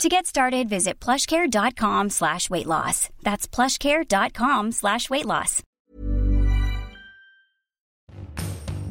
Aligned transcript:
To 0.00 0.08
get 0.08 0.26
started, 0.26 0.68
visit 0.68 0.98
plushcare.com 0.98 2.10
slash 2.10 2.50
weight 2.50 2.66
loss. 2.66 3.08
That's 3.22 3.46
plushcare.com 3.46 4.72
slash 4.72 5.08
weight 5.10 5.26
loss. 5.26 5.62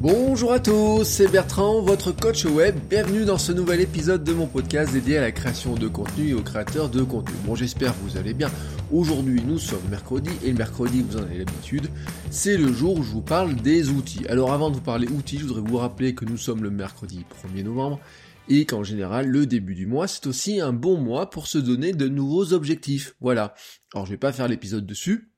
Bonjour 0.00 0.52
à 0.52 0.58
tous, 0.58 1.04
c'est 1.04 1.28
Bertrand, 1.28 1.80
votre 1.80 2.10
coach 2.10 2.44
web. 2.44 2.76
Bienvenue 2.90 3.24
dans 3.24 3.38
ce 3.38 3.52
nouvel 3.52 3.80
épisode 3.80 4.24
de 4.24 4.32
mon 4.32 4.46
podcast 4.46 4.92
dédié 4.92 5.18
à 5.18 5.20
la 5.20 5.30
création 5.30 5.74
de 5.74 5.86
contenu 5.86 6.30
et 6.30 6.34
aux 6.34 6.42
créateurs 6.42 6.88
de 6.88 7.02
contenu. 7.02 7.34
Bon, 7.44 7.54
j'espère 7.54 7.92
que 7.92 8.00
vous 8.02 8.16
allez 8.16 8.34
bien. 8.34 8.50
Aujourd'hui, 8.90 9.42
nous 9.46 9.58
sommes 9.58 9.86
mercredi 9.90 10.30
et 10.42 10.52
mercredi, 10.54 11.02
vous 11.08 11.18
en 11.18 11.22
avez 11.22 11.38
l'habitude, 11.38 11.88
c'est 12.30 12.56
le 12.56 12.72
jour 12.72 12.98
où 12.98 13.02
je 13.04 13.10
vous 13.10 13.22
parle 13.22 13.54
des 13.54 13.90
outils. 13.90 14.26
Alors 14.28 14.52
avant 14.52 14.70
de 14.70 14.76
vous 14.76 14.80
parler 14.80 15.06
outils, 15.08 15.38
je 15.38 15.46
voudrais 15.46 15.62
vous 15.70 15.76
rappeler 15.76 16.14
que 16.14 16.24
nous 16.24 16.36
sommes 16.36 16.64
le 16.64 16.70
mercredi 16.70 17.24
1er 17.44 17.62
novembre 17.62 18.00
et 18.48 18.66
qu'en 18.66 18.82
général 18.82 19.28
le 19.28 19.46
début 19.46 19.74
du 19.74 19.86
mois 19.86 20.08
c'est 20.08 20.26
aussi 20.26 20.60
un 20.60 20.72
bon 20.72 20.98
mois 20.98 21.30
pour 21.30 21.46
se 21.46 21.58
donner 21.58 21.92
de 21.92 22.08
nouveaux 22.08 22.52
objectifs. 22.52 23.14
Voilà. 23.20 23.54
Alors 23.94 24.06
je 24.06 24.12
vais 24.12 24.18
pas 24.18 24.32
faire 24.32 24.48
l'épisode 24.48 24.86
dessus, 24.86 25.32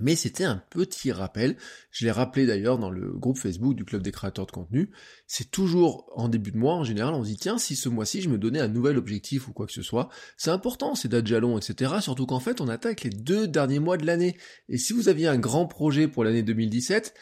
mais 0.00 0.16
c'était 0.16 0.44
un 0.44 0.62
petit 0.70 1.12
rappel. 1.12 1.56
Je 1.90 2.04
l'ai 2.04 2.10
rappelé 2.10 2.46
d'ailleurs 2.46 2.78
dans 2.78 2.90
le 2.90 3.12
groupe 3.12 3.38
Facebook 3.38 3.74
du 3.74 3.84
Club 3.84 4.02
des 4.02 4.12
créateurs 4.12 4.46
de 4.46 4.50
contenu. 4.50 4.90
C'est 5.26 5.50
toujours 5.50 6.10
en 6.14 6.28
début 6.28 6.50
de 6.50 6.56
mois, 6.56 6.74
en 6.74 6.84
général, 6.84 7.14
on 7.14 7.22
se 7.22 7.28
dit 7.28 7.36
tiens, 7.36 7.58
si 7.58 7.76
ce 7.76 7.88
mois-ci 7.88 8.22
je 8.22 8.30
me 8.30 8.38
donnais 8.38 8.60
un 8.60 8.68
nouvel 8.68 8.96
objectif 8.96 9.48
ou 9.48 9.52
quoi 9.52 9.66
que 9.66 9.72
ce 9.72 9.82
soit, 9.82 10.08
c'est 10.36 10.50
important, 10.50 10.94
c'est 10.94 11.08
dates 11.08 11.26
jalons, 11.26 11.58
etc. 11.58 11.94
Surtout 12.00 12.26
qu'en 12.26 12.40
fait, 12.40 12.60
on 12.60 12.68
attaque 12.68 13.02
les 13.02 13.10
deux 13.10 13.46
derniers 13.46 13.80
mois 13.80 13.98
de 13.98 14.06
l'année. 14.06 14.36
Et 14.68 14.78
si 14.78 14.92
vous 14.92 15.08
aviez 15.08 15.26
un 15.26 15.38
grand 15.38 15.66
projet 15.66 16.08
pour 16.08 16.24
l'année 16.24 16.42
2017, 16.42 17.14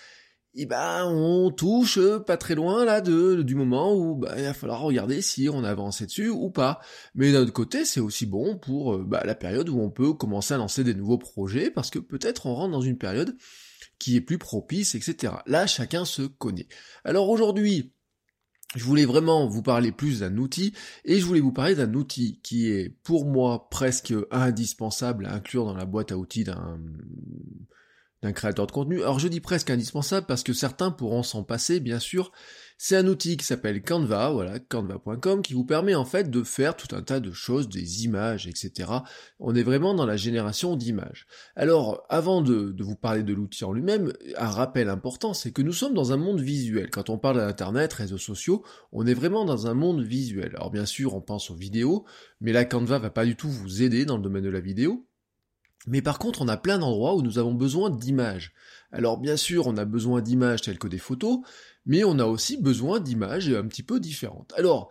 et 0.52 0.62
eh 0.62 0.66
ben 0.66 1.06
on 1.06 1.52
touche 1.52 1.98
euh, 1.98 2.18
pas 2.18 2.36
très 2.36 2.56
loin 2.56 2.84
là 2.84 3.00
de 3.00 3.42
du 3.42 3.54
moment 3.54 3.94
où 3.94 4.16
bah, 4.16 4.34
il 4.36 4.42
va 4.42 4.52
falloir 4.52 4.80
regarder 4.80 5.22
si 5.22 5.48
on 5.48 5.62
a 5.62 5.70
avancé 5.70 6.06
dessus 6.06 6.28
ou 6.28 6.50
pas. 6.50 6.80
Mais 7.14 7.30
d'un 7.30 7.42
autre 7.42 7.52
côté, 7.52 7.84
c'est 7.84 8.00
aussi 8.00 8.26
bon 8.26 8.58
pour 8.58 8.94
euh, 8.94 9.04
bah, 9.06 9.22
la 9.24 9.36
période 9.36 9.68
où 9.68 9.78
on 9.78 9.90
peut 9.90 10.12
commencer 10.12 10.52
à 10.54 10.56
lancer 10.56 10.82
des 10.82 10.94
nouveaux 10.94 11.18
projets 11.18 11.70
parce 11.70 11.88
que 11.88 12.00
peut-être 12.00 12.46
on 12.46 12.54
rentre 12.54 12.72
dans 12.72 12.80
une 12.80 12.98
période 12.98 13.36
qui 14.00 14.16
est 14.16 14.20
plus 14.20 14.38
propice, 14.38 14.96
etc. 14.96 15.34
Là, 15.46 15.68
chacun 15.68 16.04
se 16.04 16.22
connaît. 16.22 16.66
Alors 17.04 17.28
aujourd'hui, 17.30 17.94
je 18.74 18.82
voulais 18.82 19.04
vraiment 19.04 19.46
vous 19.46 19.62
parler 19.62 19.92
plus 19.92 20.20
d'un 20.20 20.36
outil 20.36 20.74
et 21.04 21.20
je 21.20 21.24
voulais 21.24 21.40
vous 21.40 21.52
parler 21.52 21.76
d'un 21.76 21.94
outil 21.94 22.40
qui 22.42 22.68
est 22.70 22.88
pour 23.04 23.24
moi 23.24 23.68
presque 23.70 24.12
indispensable 24.32 25.26
à 25.26 25.34
inclure 25.34 25.64
dans 25.64 25.74
la 25.74 25.86
boîte 25.86 26.10
à 26.10 26.16
outils 26.16 26.44
d'un 26.44 26.80
d'un 28.22 28.32
créateur 28.32 28.66
de 28.66 28.72
contenu. 28.72 29.00
Alors 29.00 29.18
je 29.18 29.28
dis 29.28 29.40
presque 29.40 29.70
indispensable 29.70 30.26
parce 30.26 30.42
que 30.42 30.52
certains 30.52 30.90
pourront 30.90 31.22
s'en 31.22 31.42
passer, 31.42 31.80
bien 31.80 31.98
sûr. 31.98 32.32
C'est 32.82 32.96
un 32.96 33.06
outil 33.08 33.36
qui 33.36 33.44
s'appelle 33.44 33.82
Canva, 33.82 34.30
voilà, 34.30 34.58
canva.com, 34.58 35.42
qui 35.42 35.52
vous 35.52 35.66
permet 35.66 35.94
en 35.94 36.06
fait 36.06 36.30
de 36.30 36.42
faire 36.42 36.76
tout 36.76 36.96
un 36.96 37.02
tas 37.02 37.20
de 37.20 37.30
choses, 37.30 37.68
des 37.68 38.04
images, 38.04 38.46
etc. 38.46 38.90
On 39.38 39.54
est 39.54 39.62
vraiment 39.62 39.92
dans 39.92 40.06
la 40.06 40.16
génération 40.16 40.76
d'images. 40.76 41.26
Alors, 41.56 42.06
avant 42.08 42.40
de, 42.40 42.72
de, 42.72 42.82
vous 42.82 42.96
parler 42.96 43.22
de 43.22 43.34
l'outil 43.34 43.64
en 43.64 43.72
lui-même, 43.74 44.14
un 44.38 44.48
rappel 44.48 44.88
important, 44.88 45.34
c'est 45.34 45.52
que 45.52 45.60
nous 45.60 45.74
sommes 45.74 45.92
dans 45.92 46.12
un 46.12 46.16
monde 46.16 46.40
visuel. 46.40 46.88
Quand 46.88 47.10
on 47.10 47.18
parle 47.18 47.36
d'Internet, 47.36 47.92
réseaux 47.92 48.16
sociaux, 48.16 48.64
on 48.92 49.06
est 49.06 49.12
vraiment 49.12 49.44
dans 49.44 49.66
un 49.66 49.74
monde 49.74 50.02
visuel. 50.02 50.52
Alors 50.56 50.70
bien 50.70 50.86
sûr, 50.86 51.14
on 51.14 51.20
pense 51.20 51.50
aux 51.50 51.56
vidéos, 51.56 52.06
mais 52.40 52.52
la 52.52 52.64
Canva 52.64 52.98
va 52.98 53.10
pas 53.10 53.26
du 53.26 53.36
tout 53.36 53.50
vous 53.50 53.82
aider 53.82 54.06
dans 54.06 54.16
le 54.16 54.22
domaine 54.22 54.44
de 54.44 54.48
la 54.48 54.60
vidéo. 54.60 55.06
Mais 55.86 56.02
par 56.02 56.18
contre, 56.18 56.42
on 56.42 56.48
a 56.48 56.56
plein 56.56 56.78
d'endroits 56.78 57.14
où 57.14 57.22
nous 57.22 57.38
avons 57.38 57.54
besoin 57.54 57.90
d'images. 57.90 58.52
Alors 58.92 59.18
bien 59.18 59.36
sûr, 59.36 59.66
on 59.66 59.76
a 59.76 59.84
besoin 59.84 60.20
d'images 60.20 60.62
telles 60.62 60.78
que 60.78 60.88
des 60.88 60.98
photos, 60.98 61.40
mais 61.86 62.04
on 62.04 62.18
a 62.18 62.24
aussi 62.26 62.56
besoin 62.60 63.00
d'images 63.00 63.48
un 63.48 63.66
petit 63.66 63.82
peu 63.82 64.00
différentes. 64.00 64.52
Alors, 64.56 64.90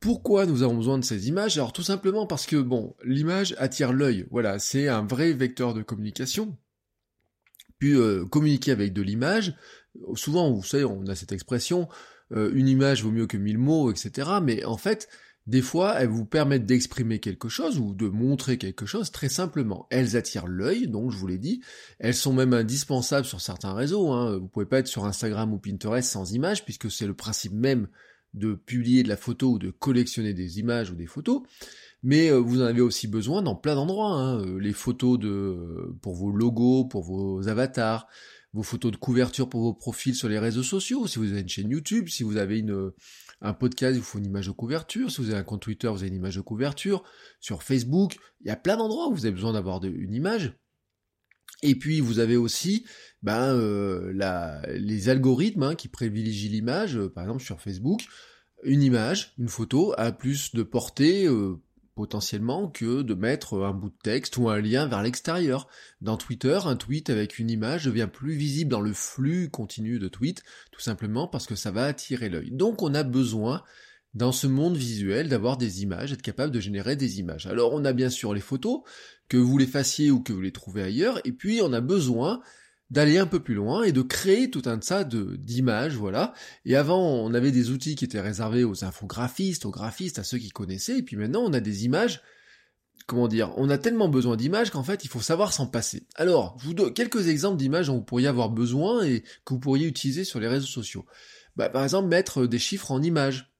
pourquoi 0.00 0.46
nous 0.46 0.62
avons 0.62 0.76
besoin 0.76 0.98
de 0.98 1.04
ces 1.04 1.28
images? 1.28 1.58
Alors 1.58 1.72
tout 1.72 1.82
simplement 1.82 2.26
parce 2.26 2.46
que, 2.46 2.56
bon, 2.56 2.96
l'image 3.04 3.54
attire 3.58 3.92
l'œil. 3.92 4.26
Voilà, 4.30 4.58
c'est 4.58 4.88
un 4.88 5.04
vrai 5.04 5.32
vecteur 5.32 5.74
de 5.74 5.82
communication. 5.82 6.56
Puis 7.78 7.94
euh, 7.94 8.24
communiquer 8.24 8.72
avec 8.72 8.92
de 8.92 9.02
l'image, 9.02 9.54
souvent, 10.14 10.50
vous 10.50 10.62
savez, 10.62 10.84
on 10.84 11.06
a 11.06 11.14
cette 11.14 11.32
expression, 11.32 11.88
euh, 12.32 12.50
une 12.54 12.68
image 12.68 13.02
vaut 13.02 13.10
mieux 13.10 13.26
que 13.26 13.36
mille 13.36 13.58
mots, 13.58 13.90
etc. 13.90 14.30
Mais 14.42 14.64
en 14.64 14.76
fait, 14.76 15.08
des 15.46 15.62
fois, 15.62 15.94
elles 15.98 16.08
vous 16.08 16.26
permettent 16.26 16.66
d'exprimer 16.66 17.18
quelque 17.18 17.48
chose 17.48 17.78
ou 17.78 17.94
de 17.94 18.06
montrer 18.06 18.58
quelque 18.58 18.86
chose 18.86 19.10
très 19.10 19.28
simplement. 19.28 19.86
Elles 19.90 20.16
attirent 20.16 20.46
l'œil, 20.46 20.86
donc 20.86 21.10
je 21.10 21.16
vous 21.16 21.26
l'ai 21.26 21.38
dit. 21.38 21.60
Elles 21.98 22.14
sont 22.14 22.32
même 22.32 22.52
indispensables 22.52 23.26
sur 23.26 23.40
certains 23.40 23.72
réseaux. 23.72 24.10
Hein. 24.10 24.38
Vous 24.38 24.48
pouvez 24.48 24.66
pas 24.66 24.78
être 24.78 24.86
sur 24.86 25.06
Instagram 25.06 25.52
ou 25.52 25.58
Pinterest 25.58 26.08
sans 26.08 26.32
images, 26.32 26.64
puisque 26.64 26.90
c'est 26.90 27.06
le 27.06 27.14
principe 27.14 27.52
même 27.52 27.88
de 28.34 28.54
publier 28.54 29.02
de 29.02 29.08
la 29.08 29.16
photo 29.16 29.52
ou 29.52 29.58
de 29.58 29.70
collectionner 29.70 30.34
des 30.34 30.60
images 30.60 30.90
ou 30.90 30.94
des 30.94 31.06
photos. 31.06 31.42
Mais 32.02 32.30
euh, 32.30 32.38
vous 32.38 32.62
en 32.62 32.66
avez 32.66 32.80
aussi 32.80 33.08
besoin 33.08 33.42
dans 33.42 33.56
plein 33.56 33.74
d'endroits. 33.74 34.12
Hein. 34.12 34.44
Euh, 34.44 34.58
les 34.58 34.72
photos 34.72 35.18
de 35.18 35.92
pour 36.02 36.14
vos 36.14 36.30
logos, 36.30 36.84
pour 36.84 37.02
vos 37.02 37.48
avatars, 37.48 38.06
vos 38.52 38.62
photos 38.62 38.92
de 38.92 38.96
couverture 38.96 39.48
pour 39.48 39.62
vos 39.62 39.74
profils 39.74 40.14
sur 40.14 40.28
les 40.28 40.38
réseaux 40.38 40.62
sociaux. 40.62 41.06
Si 41.06 41.18
vous 41.18 41.30
avez 41.32 41.40
une 41.40 41.48
chaîne 41.48 41.70
YouTube, 41.70 42.08
si 42.08 42.22
vous 42.22 42.36
avez 42.36 42.58
une 42.58 42.92
un 43.40 43.54
podcast, 43.54 43.96
il 43.96 44.00
vous 44.00 44.04
faut 44.04 44.18
une 44.18 44.26
image 44.26 44.46
de 44.46 44.52
couverture. 44.52 45.10
Si 45.10 45.20
vous 45.20 45.30
avez 45.30 45.38
un 45.38 45.44
compte 45.44 45.62
Twitter, 45.62 45.88
vous 45.88 45.98
avez 45.98 46.08
une 46.08 46.14
image 46.14 46.36
de 46.36 46.40
couverture. 46.40 47.02
Sur 47.40 47.62
Facebook, 47.62 48.16
il 48.40 48.48
y 48.48 48.50
a 48.50 48.56
plein 48.56 48.76
d'endroits 48.76 49.08
où 49.08 49.14
vous 49.14 49.26
avez 49.26 49.34
besoin 49.34 49.52
d'avoir 49.52 49.82
une 49.84 50.14
image. 50.14 50.54
Et 51.62 51.74
puis 51.74 52.00
vous 52.00 52.18
avez 52.18 52.36
aussi 52.36 52.86
ben, 53.22 53.54
euh, 53.54 54.12
la, 54.14 54.62
les 54.68 55.08
algorithmes 55.08 55.62
hein, 55.62 55.74
qui 55.74 55.88
privilégient 55.88 56.48
l'image, 56.48 56.96
euh, 56.96 57.08
par 57.08 57.24
exemple 57.24 57.42
sur 57.42 57.60
Facebook, 57.60 58.00
une 58.62 58.82
image, 58.82 59.34
une 59.38 59.48
photo 59.48 59.94
a 59.96 60.12
plus 60.12 60.54
de 60.54 60.62
portée 60.62 61.26
euh, 61.26 61.56
potentiellement 62.00 62.66
que 62.66 63.02
de 63.02 63.12
mettre 63.12 63.62
un 63.62 63.74
bout 63.74 63.90
de 63.90 63.98
texte 64.02 64.38
ou 64.38 64.48
un 64.48 64.58
lien 64.58 64.86
vers 64.86 65.02
l'extérieur. 65.02 65.68
Dans 66.00 66.16
Twitter, 66.16 66.58
un 66.64 66.74
tweet 66.74 67.10
avec 67.10 67.38
une 67.38 67.50
image 67.50 67.84
devient 67.84 68.08
plus 68.10 68.32
visible 68.32 68.70
dans 68.70 68.80
le 68.80 68.94
flux 68.94 69.50
continu 69.50 69.98
de 69.98 70.08
tweets, 70.08 70.42
tout 70.72 70.80
simplement 70.80 71.28
parce 71.28 71.46
que 71.46 71.56
ça 71.56 71.70
va 71.70 71.84
attirer 71.84 72.30
l'œil. 72.30 72.52
Donc 72.52 72.80
on 72.80 72.94
a 72.94 73.02
besoin 73.02 73.62
dans 74.14 74.32
ce 74.32 74.46
monde 74.46 74.78
visuel 74.78 75.28
d'avoir 75.28 75.58
des 75.58 75.82
images, 75.82 76.14
être 76.14 76.22
capable 76.22 76.54
de 76.54 76.60
générer 76.60 76.96
des 76.96 77.20
images. 77.20 77.46
Alors 77.46 77.74
on 77.74 77.84
a 77.84 77.92
bien 77.92 78.08
sûr 78.08 78.32
les 78.32 78.40
photos, 78.40 78.80
que 79.28 79.36
vous 79.36 79.58
les 79.58 79.66
fassiez 79.66 80.10
ou 80.10 80.22
que 80.22 80.32
vous 80.32 80.40
les 80.40 80.52
trouvez 80.52 80.82
ailleurs, 80.82 81.20
et 81.26 81.32
puis 81.32 81.60
on 81.62 81.74
a 81.74 81.82
besoin 81.82 82.40
d'aller 82.90 83.18
un 83.18 83.26
peu 83.26 83.40
plus 83.40 83.54
loin 83.54 83.82
et 83.84 83.92
de 83.92 84.02
créer 84.02 84.50
tout 84.50 84.62
un 84.66 84.78
tas 84.78 85.04
de 85.04 85.36
d'images, 85.36 85.94
voilà. 85.94 86.34
Et 86.64 86.76
avant, 86.76 87.00
on 87.00 87.32
avait 87.34 87.52
des 87.52 87.70
outils 87.70 87.94
qui 87.94 88.04
étaient 88.04 88.20
réservés 88.20 88.64
aux 88.64 88.84
infographistes, 88.84 89.64
aux 89.64 89.70
graphistes, 89.70 90.18
à 90.18 90.24
ceux 90.24 90.38
qui 90.38 90.50
connaissaient, 90.50 90.98
et 90.98 91.02
puis 91.02 91.16
maintenant, 91.16 91.42
on 91.42 91.52
a 91.52 91.60
des 91.60 91.84
images. 91.84 92.20
Comment 93.06 93.28
dire 93.28 93.52
On 93.56 93.70
a 93.70 93.78
tellement 93.78 94.08
besoin 94.08 94.36
d'images 94.36 94.70
qu'en 94.70 94.82
fait, 94.82 95.04
il 95.04 95.08
faut 95.08 95.20
savoir 95.20 95.52
s'en 95.52 95.66
passer. 95.66 96.06
Alors, 96.16 96.56
je 96.60 96.66
vous 96.66 96.74
donne 96.74 96.92
quelques 96.92 97.28
exemples 97.28 97.56
d'images 97.56 97.86
dont 97.86 97.96
vous 97.96 98.04
pourriez 98.04 98.28
avoir 98.28 98.50
besoin 98.50 99.02
et 99.04 99.22
que 99.44 99.54
vous 99.54 99.60
pourriez 99.60 99.86
utiliser 99.86 100.24
sur 100.24 100.38
les 100.38 100.48
réseaux 100.48 100.66
sociaux. 100.66 101.06
Bah, 101.56 101.68
par 101.68 101.82
exemple, 101.82 102.08
mettre 102.08 102.46
des 102.46 102.58
chiffres 102.58 102.90
en 102.90 103.02
images. 103.02 103.52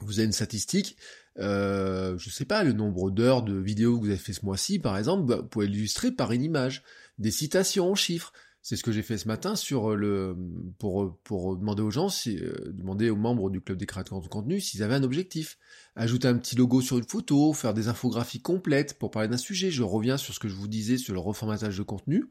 Vous 0.00 0.18
avez 0.18 0.26
une 0.26 0.32
statistique, 0.32 0.96
euh, 1.38 2.16
je 2.18 2.30
sais 2.30 2.44
pas, 2.44 2.64
le 2.64 2.72
nombre 2.72 3.10
d'heures 3.10 3.42
de 3.42 3.56
vidéos 3.56 3.98
que 3.98 4.04
vous 4.04 4.10
avez 4.10 4.18
fait 4.18 4.32
ce 4.32 4.44
mois-ci, 4.44 4.78
par 4.78 4.98
exemple, 4.98 5.26
bah, 5.26 5.36
vous 5.36 5.48
pouvez 5.48 5.66
l'illustrer 5.66 6.10
par 6.10 6.32
une 6.32 6.42
image 6.42 6.82
des 7.18 7.30
citations 7.30 7.90
en 7.90 7.94
chiffres. 7.94 8.32
C'est 8.64 8.76
ce 8.76 8.84
que 8.84 8.92
j'ai 8.92 9.02
fait 9.02 9.18
ce 9.18 9.26
matin 9.26 9.56
sur 9.56 9.96
le 9.96 10.36
pour 10.78 11.18
pour 11.24 11.56
demander 11.56 11.82
aux 11.82 11.90
gens 11.90 12.08
si 12.08 12.38
euh, 12.38 12.54
demander 12.68 13.10
aux 13.10 13.16
membres 13.16 13.50
du 13.50 13.60
club 13.60 13.76
des 13.76 13.86
créateurs 13.86 14.20
de 14.20 14.28
contenu 14.28 14.60
s'ils 14.60 14.84
avaient 14.84 14.94
un 14.94 15.02
objectif. 15.02 15.58
Ajouter 15.96 16.28
un 16.28 16.38
petit 16.38 16.54
logo 16.54 16.80
sur 16.80 16.96
une 16.96 17.08
photo, 17.08 17.52
faire 17.52 17.74
des 17.74 17.88
infographies 17.88 18.40
complètes 18.40 18.98
pour 18.98 19.10
parler 19.10 19.28
d'un 19.28 19.36
sujet. 19.36 19.72
Je 19.72 19.82
reviens 19.82 20.16
sur 20.16 20.32
ce 20.32 20.38
que 20.38 20.48
je 20.48 20.54
vous 20.54 20.68
disais 20.68 20.96
sur 20.96 21.12
le 21.12 21.18
reformatage 21.18 21.76
de 21.76 21.82
contenu. 21.82 22.26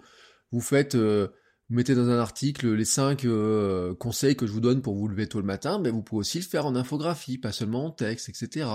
Vous 0.54 0.62
faites 0.62 0.95
euh, 0.95 1.28
vous 1.69 1.75
mettez 1.75 1.95
dans 1.95 2.10
un 2.10 2.19
article 2.19 2.74
les 2.75 2.86
cinq 2.86 3.25
euh, 3.25 3.94
conseils 3.95 4.38
que 4.38 4.48
je 4.48 4.54
vous 4.54 4.62
donne 4.62 4.81
pour 4.81 4.95
vous 4.95 5.10
lever 5.10 5.28
tôt 5.28 5.39
le 5.39 5.45
matin, 5.45 5.80
mais 5.80 5.89
vous 5.89 6.01
pouvez 6.01 6.22
aussi 6.22 6.38
le 6.39 6.45
faire 6.45 6.66
en 6.66 6.75
infographie, 6.78 7.38
pas 7.38 7.51
seulement 7.51 7.88
en 7.88 7.92
texte, 7.92 8.30
etc 8.30 8.68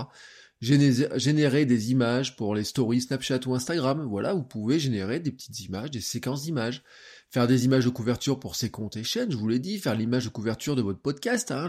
générer 0.61 1.67
des 1.67 1.91
images 1.91 2.37
pour 2.37 2.55
les 2.55 2.65
stories 2.65 3.03
Snapchat 3.03 3.41
ou 3.47 3.55
Instagram. 3.55 4.07
Voilà, 4.09 4.35
vous 4.35 4.43
pouvez 4.43 4.79
générer 4.79 5.21
des 5.21 5.33
petites 5.33 5.61
images, 5.61 5.91
des 5.91 6.01
séquences 6.01 6.43
d'images. 6.43 6.83
Faire 7.31 7.47
des 7.47 7.65
images 7.65 7.85
de 7.85 7.91
couverture 7.91 8.39
pour 8.39 8.57
ses 8.57 8.71
comptes 8.71 8.97
et 8.97 9.05
chaînes, 9.05 9.31
je 9.31 9.37
vous 9.37 9.49
l'ai 9.49 9.59
dit. 9.59 9.79
Faire 9.79 9.95
l'image 9.95 10.25
de 10.25 10.31
couverture 10.31 10.77
de 10.77 10.83
votre 10.83 11.01
podcast, 11.01 11.51
hein, 11.51 11.69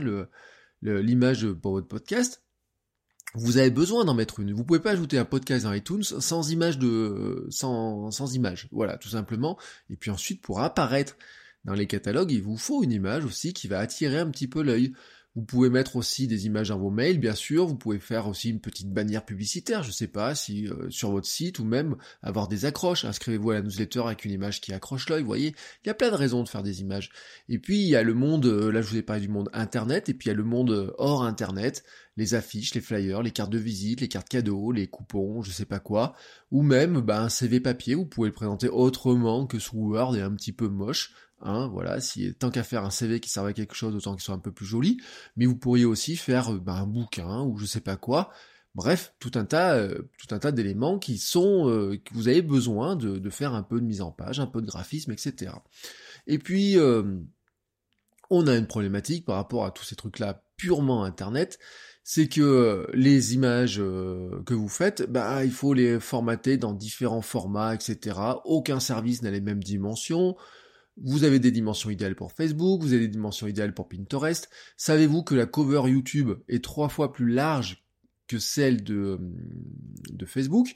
l'image 0.81 1.51
pour 1.51 1.73
votre 1.73 1.87
podcast. 1.87 2.43
vous 3.33 3.57
avez 3.57 3.71
besoin 3.71 4.05
d'en 4.05 4.13
mettre 4.13 4.39
une. 4.39 4.53
Vous 4.53 4.63
pouvez 4.63 4.79
pas 4.79 4.91
ajouter 4.91 5.17
un 5.17 5.25
podcast 5.25 5.65
dans 5.65 5.73
iTunes 5.73 6.03
sans 6.03 6.51
image 6.51 6.79
de, 6.79 7.45
sans, 7.49 8.11
sans 8.11 8.35
image. 8.35 8.69
Voilà, 8.71 8.97
tout 8.97 9.09
simplement. 9.09 9.57
Et 9.89 9.97
puis 9.97 10.11
ensuite, 10.11 10.41
pour 10.41 10.61
apparaître 10.61 11.17
dans 11.65 11.73
les 11.73 11.87
catalogues, 11.87 12.31
il 12.31 12.41
vous 12.41 12.57
faut 12.57 12.83
une 12.83 12.93
image 12.93 13.25
aussi 13.25 13.51
qui 13.51 13.67
va 13.67 13.79
attirer 13.79 14.19
un 14.19 14.29
petit 14.29 14.47
peu 14.47 14.61
l'œil. 14.61 14.93
Vous 15.37 15.43
pouvez 15.43 15.69
mettre 15.69 15.97
aussi 15.97 16.25
des 16.25 16.47
images 16.47 16.69
dans 16.69 16.79
vos 16.79 16.89
mails, 16.89 17.19
bien 17.19 17.35
sûr. 17.35 17.67
Vous 17.67 17.75
pouvez 17.75 17.99
faire 17.99 18.27
aussi 18.27 18.49
une 18.49 18.59
petite 18.59 18.91
bannière 18.91 19.23
publicitaire, 19.23 19.83
je 19.83 19.91
sais 19.91 20.07
pas, 20.07 20.33
si 20.33 20.67
euh, 20.67 20.89
sur 20.89 21.11
votre 21.11 21.27
site 21.27 21.59
ou 21.59 21.63
même 21.63 21.95
avoir 22.23 22.47
des 22.47 22.65
accroches. 22.65 23.05
Inscrivez-vous 23.05 23.51
à 23.51 23.53
la 23.53 23.61
newsletter 23.61 23.99
avec 23.99 24.25
une 24.25 24.31
image 24.31 24.61
qui 24.61 24.73
accroche 24.73 25.07
l'œil. 25.09 25.21
Vous 25.21 25.27
voyez, 25.27 25.53
il 25.83 25.87
y 25.87 25.91
a 25.91 25.93
plein 25.93 26.09
de 26.09 26.15
raisons 26.15 26.41
de 26.41 26.49
faire 26.49 26.63
des 26.63 26.81
images. 26.81 27.11
Et 27.49 27.59
puis 27.59 27.83
il 27.83 27.87
y 27.87 27.95
a 27.95 28.01
le 28.01 28.15
monde, 28.15 28.47
euh, 28.47 28.71
là 28.71 28.81
je 28.81 28.89
vous 28.89 28.97
ai 28.97 29.03
parlé 29.03 29.21
du 29.21 29.27
monde 29.27 29.51
internet, 29.53 30.09
et 30.09 30.15
puis 30.15 30.25
il 30.25 30.29
y 30.29 30.33
a 30.33 30.35
le 30.35 30.43
monde 30.43 30.71
euh, 30.71 30.91
hors 30.97 31.21
internet, 31.21 31.83
les 32.15 32.33
affiches, 32.33 32.73
les 32.73 32.81
flyers, 32.81 33.21
les 33.21 33.29
cartes 33.29 33.51
de 33.51 33.59
visite, 33.59 34.01
les 34.01 34.07
cartes 34.07 34.29
cadeaux, 34.29 34.71
les 34.71 34.87
coupons, 34.87 35.43
je 35.43 35.51
sais 35.51 35.65
pas 35.65 35.79
quoi, 35.79 36.15
ou 36.49 36.63
même 36.63 36.99
bah, 37.01 37.21
un 37.21 37.29
CV 37.29 37.59
papier. 37.59 37.93
Vous 37.93 38.07
pouvez 38.07 38.29
le 38.29 38.33
présenter 38.33 38.69
autrement 38.69 39.45
que 39.45 39.59
sous 39.59 39.77
Word 39.77 40.15
et 40.15 40.21
un 40.21 40.31
petit 40.31 40.51
peu 40.51 40.67
moche. 40.67 41.13
Hein, 41.41 41.67
voilà, 41.67 41.99
si 42.01 42.33
tant 42.33 42.49
qu'à 42.49 42.63
faire 42.63 42.83
un 42.83 42.89
CV 42.89 43.19
qui 43.19 43.29
servait 43.29 43.51
à 43.51 43.53
quelque 43.53 43.75
chose, 43.75 43.95
autant 43.95 44.13
qu'il 44.13 44.23
soit 44.23 44.33
un 44.33 44.39
peu 44.39 44.51
plus 44.51 44.65
joli. 44.65 44.99
Mais 45.35 45.45
vous 45.45 45.55
pourriez 45.55 45.85
aussi 45.85 46.15
faire 46.15 46.53
euh, 46.53 46.59
bah, 46.59 46.73
un 46.73 46.87
bouquin 46.87 47.43
ou 47.43 47.57
je 47.57 47.65
sais 47.65 47.81
pas 47.81 47.95
quoi. 47.95 48.31
Bref, 48.73 49.13
tout 49.19 49.31
un 49.35 49.45
tas, 49.45 49.75
euh, 49.75 50.09
tout 50.17 50.33
un 50.33 50.39
tas 50.39 50.51
d'éléments 50.51 50.99
qui 50.99 51.17
sont 51.17 51.69
euh, 51.69 51.97
que 51.97 52.13
vous 52.13 52.27
avez 52.27 52.41
besoin 52.41 52.95
de, 52.95 53.29
faire 53.29 53.53
un 53.53 53.63
peu 53.63 53.79
de 53.79 53.85
mise 53.85 54.01
en 54.01 54.11
page, 54.11 54.39
un 54.39 54.47
peu 54.47 54.61
de 54.61 54.67
graphisme, 54.67 55.11
etc. 55.11 55.51
Et 56.25 56.39
puis 56.39 56.77
on 58.29 58.47
a 58.47 58.55
une 58.55 58.67
problématique 58.67 59.25
par 59.25 59.37
rapport 59.37 59.65
à 59.65 59.71
tous 59.71 59.83
ces 59.83 59.95
trucs-là 59.95 60.43
purement 60.57 61.03
internet, 61.03 61.59
c'est 62.03 62.27
que 62.27 62.87
les 62.93 63.33
images 63.35 63.77
que 63.77 64.53
vous 64.53 64.67
faites, 64.67 65.09
bah 65.09 65.45
il 65.45 65.51
faut 65.51 65.73
les 65.73 65.99
formater 65.99 66.57
dans 66.57 66.73
différents 66.73 67.21
formats, 67.21 67.73
etc. 67.73 68.19
Aucun 68.43 68.79
service 68.79 69.21
n'a 69.21 69.31
les 69.31 69.41
mêmes 69.41 69.63
dimensions. 69.63 70.35
Vous 71.03 71.23
avez 71.23 71.39
des 71.39 71.51
dimensions 71.51 71.89
idéales 71.89 72.15
pour 72.15 72.31
Facebook, 72.31 72.81
vous 72.81 72.93
avez 72.93 73.03
des 73.03 73.13
dimensions 73.13 73.47
idéales 73.47 73.73
pour 73.73 73.87
Pinterest. 73.87 74.49
Savez-vous 74.77 75.23
que 75.23 75.35
la 75.35 75.45
cover 75.45 75.89
YouTube 75.89 76.31
est 76.47 76.63
trois 76.63 76.89
fois 76.89 77.13
plus 77.13 77.31
large 77.31 77.83
que 78.27 78.39
celle 78.39 78.83
de, 78.83 79.19
de 80.11 80.25
Facebook 80.25 80.73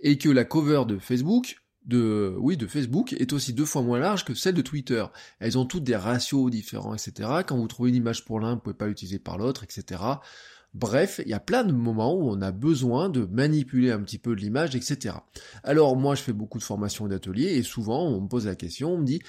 et 0.00 0.16
que 0.16 0.28
la 0.28 0.44
cover 0.44 0.84
de 0.86 0.98
Facebook 0.98 1.56
de 1.86 2.34
oui 2.38 2.56
de 2.56 2.66
Facebook 2.66 3.12
est 3.12 3.34
aussi 3.34 3.52
deux 3.52 3.66
fois 3.66 3.82
moins 3.82 3.98
large 3.98 4.24
que 4.24 4.34
celle 4.34 4.54
de 4.54 4.62
Twitter? 4.62 5.04
Elles 5.38 5.58
ont 5.58 5.66
toutes 5.66 5.84
des 5.84 5.96
ratios 5.96 6.50
différents, 6.50 6.94
etc. 6.94 7.28
Quand 7.46 7.56
vous 7.56 7.68
trouvez 7.68 7.90
une 7.90 7.96
image 7.96 8.24
pour 8.24 8.40
l'un, 8.40 8.54
vous 8.54 8.60
pouvez 8.60 8.76
pas 8.76 8.86
l'utiliser 8.86 9.18
par 9.18 9.38
l'autre, 9.38 9.64
etc. 9.64 10.02
Bref, 10.74 11.20
il 11.24 11.30
y 11.30 11.34
a 11.34 11.40
plein 11.40 11.62
de 11.62 11.72
moments 11.72 12.14
où 12.14 12.28
on 12.28 12.42
a 12.42 12.50
besoin 12.50 13.08
de 13.08 13.26
manipuler 13.26 13.92
un 13.92 14.00
petit 14.00 14.18
peu 14.18 14.32
l'image, 14.32 14.74
etc. 14.74 15.16
Alors 15.62 15.96
moi, 15.96 16.16
je 16.16 16.22
fais 16.22 16.32
beaucoup 16.32 16.58
de 16.58 16.64
formations 16.64 17.06
d'ateliers 17.06 17.56
et 17.56 17.62
souvent 17.62 18.08
on 18.08 18.20
me 18.20 18.28
pose 18.28 18.46
la 18.46 18.56
question, 18.56 18.94
on 18.94 18.98
me 18.98 19.06
dit 19.06 19.20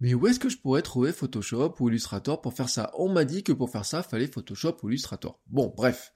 mais 0.00 0.14
où 0.14 0.26
est-ce 0.26 0.40
que 0.40 0.48
je 0.48 0.56
pourrais 0.56 0.82
trouver 0.82 1.12
Photoshop 1.12 1.74
ou 1.78 1.88
Illustrator 1.88 2.40
pour 2.40 2.54
faire 2.54 2.68
ça? 2.68 2.90
On 2.96 3.12
m'a 3.12 3.24
dit 3.24 3.42
que 3.42 3.52
pour 3.52 3.70
faire 3.70 3.84
ça, 3.84 4.02
fallait 4.02 4.26
Photoshop 4.26 4.78
ou 4.82 4.88
Illustrator. 4.88 5.38
Bon, 5.46 5.72
bref. 5.76 6.12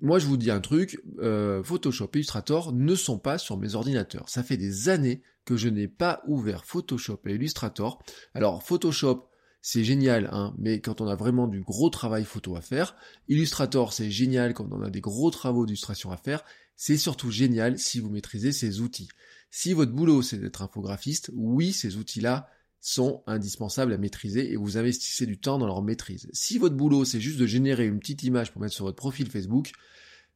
Moi, 0.00 0.18
je 0.18 0.26
vous 0.26 0.36
dis 0.36 0.50
un 0.50 0.60
truc, 0.60 1.00
euh, 1.18 1.62
Photoshop 1.62 2.10
et 2.14 2.18
Illustrator 2.18 2.72
ne 2.72 2.94
sont 2.94 3.18
pas 3.18 3.38
sur 3.38 3.56
mes 3.56 3.74
ordinateurs. 3.74 4.28
Ça 4.28 4.42
fait 4.42 4.56
des 4.56 4.88
années 4.88 5.22
que 5.44 5.56
je 5.56 5.68
n'ai 5.68 5.88
pas 5.88 6.22
ouvert 6.26 6.64
Photoshop 6.64 7.20
et 7.26 7.34
Illustrator. 7.34 8.02
Alors, 8.32 8.62
Photoshop, 8.62 9.28
c'est 9.60 9.82
génial, 9.84 10.28
hein, 10.30 10.54
mais 10.58 10.80
quand 10.80 11.00
on 11.00 11.08
a 11.08 11.16
vraiment 11.16 11.48
du 11.48 11.62
gros 11.62 11.90
travail 11.90 12.24
photo 12.24 12.54
à 12.54 12.60
faire, 12.60 12.96
Illustrator, 13.28 13.92
c'est 13.92 14.10
génial 14.10 14.52
quand 14.52 14.68
on 14.70 14.82
a 14.82 14.90
des 14.90 15.00
gros 15.00 15.30
travaux 15.30 15.64
d'illustration 15.64 16.10
à 16.10 16.16
faire, 16.16 16.44
c'est 16.76 16.98
surtout 16.98 17.30
génial 17.30 17.78
si 17.78 17.98
vous 17.98 18.10
maîtrisez 18.10 18.52
ces 18.52 18.80
outils. 18.80 19.08
Si 19.50 19.72
votre 19.72 19.92
boulot, 19.92 20.22
c'est 20.22 20.38
d'être 20.38 20.62
infographiste, 20.62 21.30
oui, 21.34 21.72
ces 21.72 21.96
outils-là, 21.96 22.48
sont 22.86 23.22
indispensables 23.26 23.94
à 23.94 23.96
maîtriser 23.96 24.52
et 24.52 24.56
vous 24.56 24.76
investissez 24.76 25.24
du 25.24 25.38
temps 25.38 25.56
dans 25.56 25.66
leur 25.66 25.80
maîtrise. 25.80 26.28
Si 26.34 26.58
votre 26.58 26.76
boulot 26.76 27.06
c'est 27.06 27.18
juste 27.18 27.38
de 27.38 27.46
générer 27.46 27.86
une 27.86 27.98
petite 27.98 28.22
image 28.24 28.52
pour 28.52 28.60
mettre 28.60 28.74
sur 28.74 28.84
votre 28.84 28.98
profil 28.98 29.30
Facebook, 29.30 29.72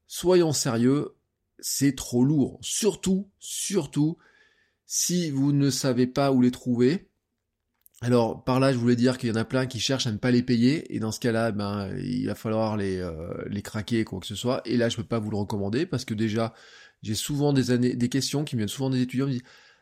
soyons 0.06 0.54
sérieux, 0.54 1.14
c'est 1.58 1.94
trop 1.94 2.24
lourd. 2.24 2.58
Surtout, 2.62 3.28
surtout, 3.38 4.16
si 4.86 5.30
vous 5.30 5.52
ne 5.52 5.68
savez 5.68 6.06
pas 6.06 6.32
où 6.32 6.40
les 6.40 6.50
trouver. 6.50 7.10
Alors 8.00 8.42
par 8.42 8.60
là, 8.60 8.72
je 8.72 8.78
voulais 8.78 8.96
dire 8.96 9.18
qu'il 9.18 9.28
y 9.28 9.32
en 9.32 9.36
a 9.36 9.44
plein 9.44 9.66
qui 9.66 9.78
cherchent 9.78 10.06
à 10.06 10.12
ne 10.12 10.16
pas 10.16 10.30
les 10.30 10.42
payer 10.42 10.94
et 10.94 11.00
dans 11.00 11.12
ce 11.12 11.20
cas-là, 11.20 11.52
ben 11.52 11.94
il 11.98 12.28
va 12.28 12.34
falloir 12.34 12.78
les 12.78 12.96
euh, 12.96 13.44
les 13.50 13.60
craquer 13.60 14.04
quoi 14.04 14.20
que 14.20 14.26
ce 14.26 14.34
soit. 14.34 14.62
Et 14.64 14.78
là, 14.78 14.88
je 14.88 14.96
peux 14.96 15.04
pas 15.04 15.18
vous 15.18 15.30
le 15.30 15.36
recommander 15.36 15.84
parce 15.84 16.06
que 16.06 16.14
déjà, 16.14 16.54
j'ai 17.02 17.14
souvent 17.14 17.52
des 17.52 17.72
années 17.72 17.94
des 17.94 18.08
questions 18.08 18.44
qui 18.44 18.56
viennent 18.56 18.68
souvent 18.68 18.88
des 18.88 19.02
étudiants 19.02 19.26
me 19.26 19.38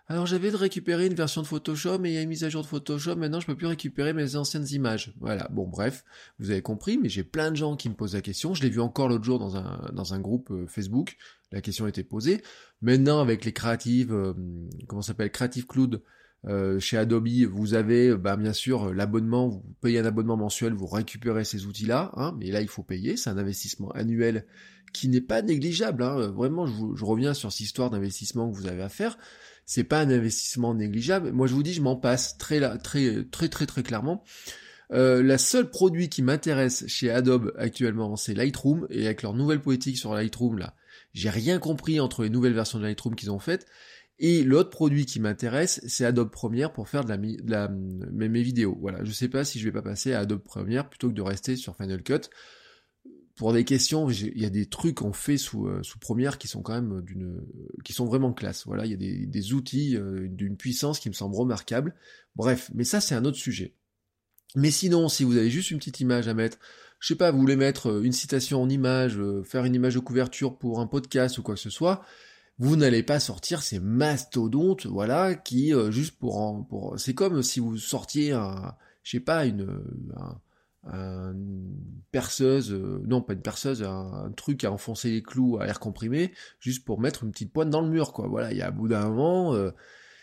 alors 0.08 0.26
j'avais 0.26 0.52
de 0.52 0.56
récupérer 0.56 1.06
une 1.06 1.14
version 1.14 1.42
de 1.42 1.48
Photoshop, 1.48 1.98
mais 1.98 2.12
il 2.12 2.14
y 2.14 2.18
a 2.18 2.22
une 2.22 2.28
mise 2.28 2.44
à 2.44 2.48
jour 2.48 2.62
de 2.62 2.66
Photoshop, 2.68 3.16
maintenant 3.16 3.40
je 3.40 3.46
peux 3.46 3.56
plus 3.56 3.66
récupérer 3.66 4.12
mes 4.12 4.36
anciennes 4.36 4.66
images. 4.70 5.12
Voilà, 5.18 5.48
bon 5.50 5.66
bref, 5.66 6.04
vous 6.38 6.50
avez 6.50 6.62
compris, 6.62 6.96
mais 6.96 7.08
j'ai 7.08 7.24
plein 7.24 7.50
de 7.50 7.56
gens 7.56 7.74
qui 7.74 7.88
me 7.88 7.94
posent 7.94 8.14
la 8.14 8.20
question, 8.20 8.54
je 8.54 8.62
l'ai 8.62 8.70
vu 8.70 8.80
encore 8.80 9.08
l'autre 9.08 9.24
jour 9.24 9.40
dans 9.40 9.56
un, 9.56 9.90
dans 9.92 10.14
un 10.14 10.20
groupe 10.20 10.52
euh, 10.52 10.66
Facebook, 10.68 11.16
la 11.50 11.60
question 11.60 11.88
était 11.88 12.04
posée. 12.04 12.40
Maintenant 12.82 13.20
avec 13.20 13.44
les 13.44 13.52
créatives, 13.52 14.12
euh, 14.12 14.32
comment 14.86 15.02
s'appelle, 15.02 15.32
Creative 15.32 15.66
Cloud, 15.66 16.02
euh, 16.46 16.78
chez 16.78 16.96
Adobe, 16.96 17.26
vous 17.50 17.74
avez 17.74 18.16
bah, 18.16 18.36
bien 18.36 18.52
sûr 18.52 18.94
l'abonnement, 18.94 19.48
vous 19.48 19.64
payez 19.80 19.98
un 19.98 20.04
abonnement 20.04 20.36
mensuel, 20.36 20.72
vous 20.72 20.86
récupérez 20.86 21.44
ces 21.44 21.66
outils-là, 21.66 22.12
hein, 22.14 22.36
mais 22.38 22.52
là 22.52 22.60
il 22.60 22.68
faut 22.68 22.84
payer, 22.84 23.16
c'est 23.16 23.30
un 23.30 23.38
investissement 23.38 23.90
annuel 23.90 24.46
qui 24.92 25.08
n'est 25.08 25.20
pas 25.20 25.42
négligeable. 25.42 26.04
Hein. 26.04 26.28
Vraiment, 26.28 26.66
je, 26.66 26.74
je, 26.94 27.04
reviens 27.04 27.34
sur 27.34 27.50
cette 27.50 27.60
histoire 27.60 27.90
d'investissement 27.90 28.48
que 28.48 28.56
vous 28.56 28.68
avez 28.68 28.82
à 28.82 28.88
faire 28.88 29.18
c'est 29.66 29.84
pas 29.84 30.00
un 30.00 30.10
investissement 30.10 30.74
négligeable. 30.74 31.32
Moi, 31.32 31.46
je 31.48 31.54
vous 31.54 31.62
dis, 31.62 31.74
je 31.74 31.82
m'en 31.82 31.96
passe 31.96 32.38
très, 32.38 32.60
très, 32.78 33.24
très, 33.24 33.48
très, 33.48 33.66
très 33.66 33.82
clairement. 33.82 34.24
Euh, 34.92 35.22
la 35.22 35.36
seule 35.36 35.68
produit 35.68 36.08
qui 36.08 36.22
m'intéresse 36.22 36.86
chez 36.86 37.10
Adobe 37.10 37.52
actuellement, 37.58 38.14
c'est 38.16 38.34
Lightroom, 38.34 38.86
et 38.88 39.06
avec 39.06 39.22
leur 39.22 39.34
nouvelle 39.34 39.60
politique 39.60 39.98
sur 39.98 40.14
Lightroom, 40.14 40.58
là, 40.58 40.74
j'ai 41.12 41.30
rien 41.30 41.58
compris 41.58 41.98
entre 41.98 42.22
les 42.22 42.30
nouvelles 42.30 42.54
versions 42.54 42.78
de 42.78 42.84
Lightroom 42.84 43.16
qu'ils 43.16 43.30
ont 43.30 43.40
faites. 43.40 43.66
Et 44.18 44.44
l'autre 44.44 44.70
produit 44.70 45.04
qui 45.04 45.20
m'intéresse, 45.20 45.82
c'est 45.86 46.04
Adobe 46.04 46.30
Premiere 46.30 46.72
pour 46.72 46.88
faire 46.88 47.04
de 47.04 47.10
la, 47.10 47.16
de 47.18 47.50
la 47.50 47.68
mes, 47.68 48.28
mes, 48.28 48.42
vidéos. 48.42 48.78
Voilà, 48.80 49.04
je 49.04 49.10
sais 49.10 49.28
pas 49.28 49.44
si 49.44 49.58
je 49.58 49.64
vais 49.64 49.72
pas 49.72 49.82
passer 49.82 50.14
à 50.14 50.20
Adobe 50.20 50.42
Premiere 50.42 50.88
plutôt 50.88 51.08
que 51.08 51.14
de 51.14 51.22
rester 51.22 51.56
sur 51.56 51.76
Final 51.76 52.02
Cut 52.02 52.30
pour 53.36 53.52
des 53.52 53.64
questions, 53.64 54.08
il 54.08 54.40
y 54.40 54.46
a 54.46 54.50
des 54.50 54.64
trucs 54.66 54.96
qu'on 54.96 55.12
fait 55.12 55.36
sous, 55.36 55.66
euh, 55.66 55.82
sous 55.82 55.98
première 55.98 56.38
qui 56.38 56.48
sont 56.48 56.62
quand 56.62 56.72
même 56.72 57.02
d'une, 57.02 57.42
qui 57.84 57.92
sont 57.92 58.06
vraiment 58.06 58.32
classe. 58.32 58.64
Voilà, 58.66 58.86
il 58.86 58.90
y 58.90 58.94
a 58.94 58.96
des, 58.96 59.26
des 59.26 59.52
outils 59.52 59.94
euh, 59.94 60.26
d'une 60.26 60.56
puissance 60.56 60.98
qui 60.98 61.10
me 61.10 61.14
semble 61.14 61.36
remarquable. 61.36 61.94
Bref, 62.34 62.70
mais 62.74 62.84
ça 62.84 63.02
c'est 63.02 63.14
un 63.14 63.26
autre 63.26 63.36
sujet. 63.36 63.74
Mais 64.54 64.70
sinon, 64.70 65.10
si 65.10 65.22
vous 65.22 65.36
avez 65.36 65.50
juste 65.50 65.70
une 65.70 65.76
petite 65.78 66.00
image 66.00 66.28
à 66.28 66.34
mettre, 66.34 66.56
je 66.98 67.08
sais 67.08 67.14
pas, 67.14 67.30
vous 67.30 67.38
voulez 67.38 67.56
mettre 67.56 67.90
euh, 67.90 68.02
une 68.02 68.12
citation 68.12 68.62
en 68.62 68.70
image, 68.70 69.20
faire 69.44 69.66
une 69.66 69.74
image 69.74 69.96
de 69.96 70.00
couverture 70.00 70.56
pour 70.56 70.80
un 70.80 70.86
podcast 70.86 71.36
ou 71.36 71.42
quoi 71.42 71.56
que 71.56 71.60
ce 71.60 71.68
soit, 71.68 72.02
vous 72.58 72.74
n'allez 72.76 73.02
pas 73.02 73.20
sortir 73.20 73.62
ces 73.62 73.80
mastodontes, 73.80 74.86
voilà, 74.86 75.34
qui 75.34 75.74
juste 75.90 76.18
pour, 76.18 76.66
pour, 76.70 76.98
c'est 76.98 77.12
comme 77.12 77.42
si 77.42 77.60
vous 77.60 77.76
sortiez 77.76 78.32
un, 78.32 78.74
je 79.02 79.10
sais 79.10 79.20
pas, 79.20 79.44
une, 79.44 79.78
un, 80.16 80.40
une 80.92 81.74
perceuse, 82.12 82.72
euh, 82.72 83.02
non 83.06 83.20
pas 83.20 83.34
une 83.34 83.42
perceuse, 83.42 83.82
un, 83.82 84.32
truc 84.36 84.64
à 84.64 84.72
enfoncer 84.72 85.10
les 85.10 85.22
clous 85.22 85.58
à 85.58 85.66
air 85.66 85.80
comprimé, 85.80 86.32
juste 86.60 86.84
pour 86.84 87.00
mettre 87.00 87.24
une 87.24 87.30
petite 87.30 87.52
pointe 87.52 87.70
dans 87.70 87.80
le 87.80 87.88
mur, 87.88 88.12
quoi. 88.12 88.28
Voilà, 88.28 88.52
il 88.52 88.58
y 88.58 88.62
a 88.62 88.68
à 88.68 88.70
bout 88.70 88.88
d'un 88.88 89.08
moment, 89.08 89.54
euh, 89.54 89.70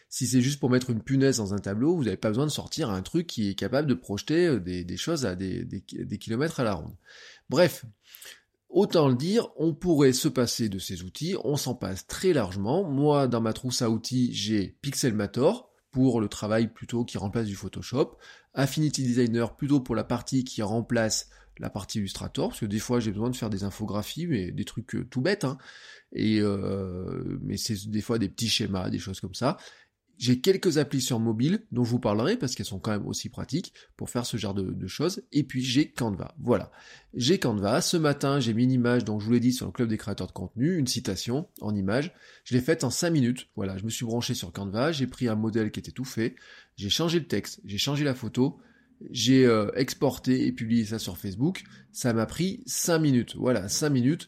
si 0.09 0.27
c'est 0.27 0.41
juste 0.41 0.59
pour 0.59 0.69
mettre 0.69 0.89
une 0.89 1.01
punaise 1.01 1.37
dans 1.37 1.53
un 1.53 1.59
tableau, 1.59 1.95
vous 1.95 2.03
n'avez 2.03 2.17
pas 2.17 2.29
besoin 2.29 2.45
de 2.45 2.51
sortir 2.51 2.89
un 2.89 3.01
truc 3.01 3.27
qui 3.27 3.49
est 3.49 3.55
capable 3.55 3.87
de 3.87 3.93
projeter 3.93 4.47
euh, 4.47 4.59
des, 4.59 4.97
choses 4.97 5.25
à 5.25 5.35
des, 5.35 5.65
des, 5.65 6.17
kilomètres 6.17 6.59
à 6.59 6.63
la 6.63 6.73
ronde. 6.75 6.95
Bref, 7.49 7.85
Autant 8.73 9.07
le 9.07 9.13
dire, 9.13 9.49
on 9.57 9.75
pourrait 9.75 10.13
se 10.13 10.27
passer 10.27 10.67
de 10.67 10.79
ces 10.79 11.03
outils, 11.03 11.35
on 11.43 11.57
s'en 11.57 11.75
passe 11.75 12.07
très 12.07 12.33
largement. 12.33 12.83
Moi, 12.83 13.27
dans 13.27 13.39
ma 13.39 13.53
trousse 13.53 13.83
à 13.83 13.91
outils, 13.91 14.33
j'ai 14.33 14.75
Pixelmator, 14.81 15.69
pour 15.93 16.19
le 16.19 16.27
travail 16.27 16.67
plutôt 16.73 17.05
qui 17.05 17.17
remplace 17.17 17.45
du 17.45 17.55
Photoshop, 17.55 18.17
Affinity 18.53 19.03
Designer 19.03 19.55
plutôt 19.55 19.79
pour 19.79 19.95
la 19.95 20.03
partie 20.03 20.43
qui 20.43 20.61
remplace 20.61 21.29
la 21.59 21.69
partie 21.69 21.99
Illustrator, 21.99 22.49
parce 22.49 22.59
que 22.59 22.65
des 22.65 22.79
fois 22.79 22.99
j'ai 22.99 23.11
besoin 23.11 23.29
de 23.29 23.35
faire 23.35 23.51
des 23.51 23.63
infographies, 23.63 24.25
mais 24.25 24.51
des 24.51 24.65
trucs 24.65 24.95
euh, 24.95 25.05
tout 25.05 25.21
bêtes, 25.21 25.43
hein, 25.43 25.59
et 26.11 26.39
euh, 26.41 27.37
mais 27.41 27.57
c'est 27.57 27.89
des 27.89 28.01
fois 28.01 28.17
des 28.17 28.27
petits 28.27 28.49
schémas, 28.49 28.89
des 28.89 28.97
choses 28.97 29.19
comme 29.19 29.35
ça. 29.35 29.57
J'ai 30.17 30.39
quelques 30.39 30.77
applis 30.77 31.01
sur 31.01 31.19
mobile 31.19 31.65
dont 31.71 31.83
vous 31.83 31.99
parlerai 31.99 32.37
parce 32.37 32.55
qu'elles 32.55 32.65
sont 32.65 32.79
quand 32.79 32.91
même 32.91 33.07
aussi 33.07 33.29
pratiques 33.29 33.73
pour 33.97 34.09
faire 34.09 34.25
ce 34.25 34.37
genre 34.37 34.53
de, 34.53 34.87
choses. 34.87 35.23
Et 35.31 35.43
puis 35.43 35.63
j'ai 35.63 35.89
Canva. 35.89 36.35
Voilà. 36.39 36.71
J'ai 37.13 37.39
Canva. 37.39 37.81
Ce 37.81 37.97
matin, 37.97 38.39
j'ai 38.39 38.53
mis 38.53 38.63
une 38.63 38.71
image, 38.71 39.03
donc 39.03 39.21
je 39.21 39.25
vous 39.25 39.31
l'ai 39.31 39.39
dit 39.39 39.53
sur 39.53 39.65
le 39.65 39.71
club 39.71 39.89
des 39.89 39.97
créateurs 39.97 40.27
de 40.27 40.31
contenu, 40.31 40.77
une 40.77 40.87
citation 40.87 41.47
en 41.61 41.75
image. 41.75 42.13
Je 42.43 42.55
l'ai 42.55 42.61
faite 42.61 42.83
en 42.83 42.89
5 42.89 43.09
minutes. 43.09 43.47
Voilà. 43.55 43.77
Je 43.77 43.85
me 43.85 43.89
suis 43.89 44.05
branché 44.05 44.33
sur 44.33 44.51
Canva. 44.51 44.91
J'ai 44.91 45.07
pris 45.07 45.27
un 45.27 45.35
modèle 45.35 45.71
qui 45.71 45.79
était 45.79 45.91
tout 45.91 46.05
fait. 46.05 46.35
J'ai 46.77 46.89
changé 46.89 47.19
le 47.19 47.27
texte. 47.27 47.59
J'ai 47.65 47.77
changé 47.77 48.03
la 48.03 48.13
photo. 48.13 48.59
J'ai 49.09 49.45
euh, 49.45 49.71
exporté 49.75 50.45
et 50.45 50.51
publié 50.51 50.85
ça 50.85 50.99
sur 50.99 51.17
Facebook. 51.17 51.63
Ça 51.91 52.13
m'a 52.13 52.25
pris 52.25 52.63
5 52.67 52.99
minutes. 52.99 53.35
Voilà. 53.35 53.67
5 53.67 53.89
minutes 53.89 54.27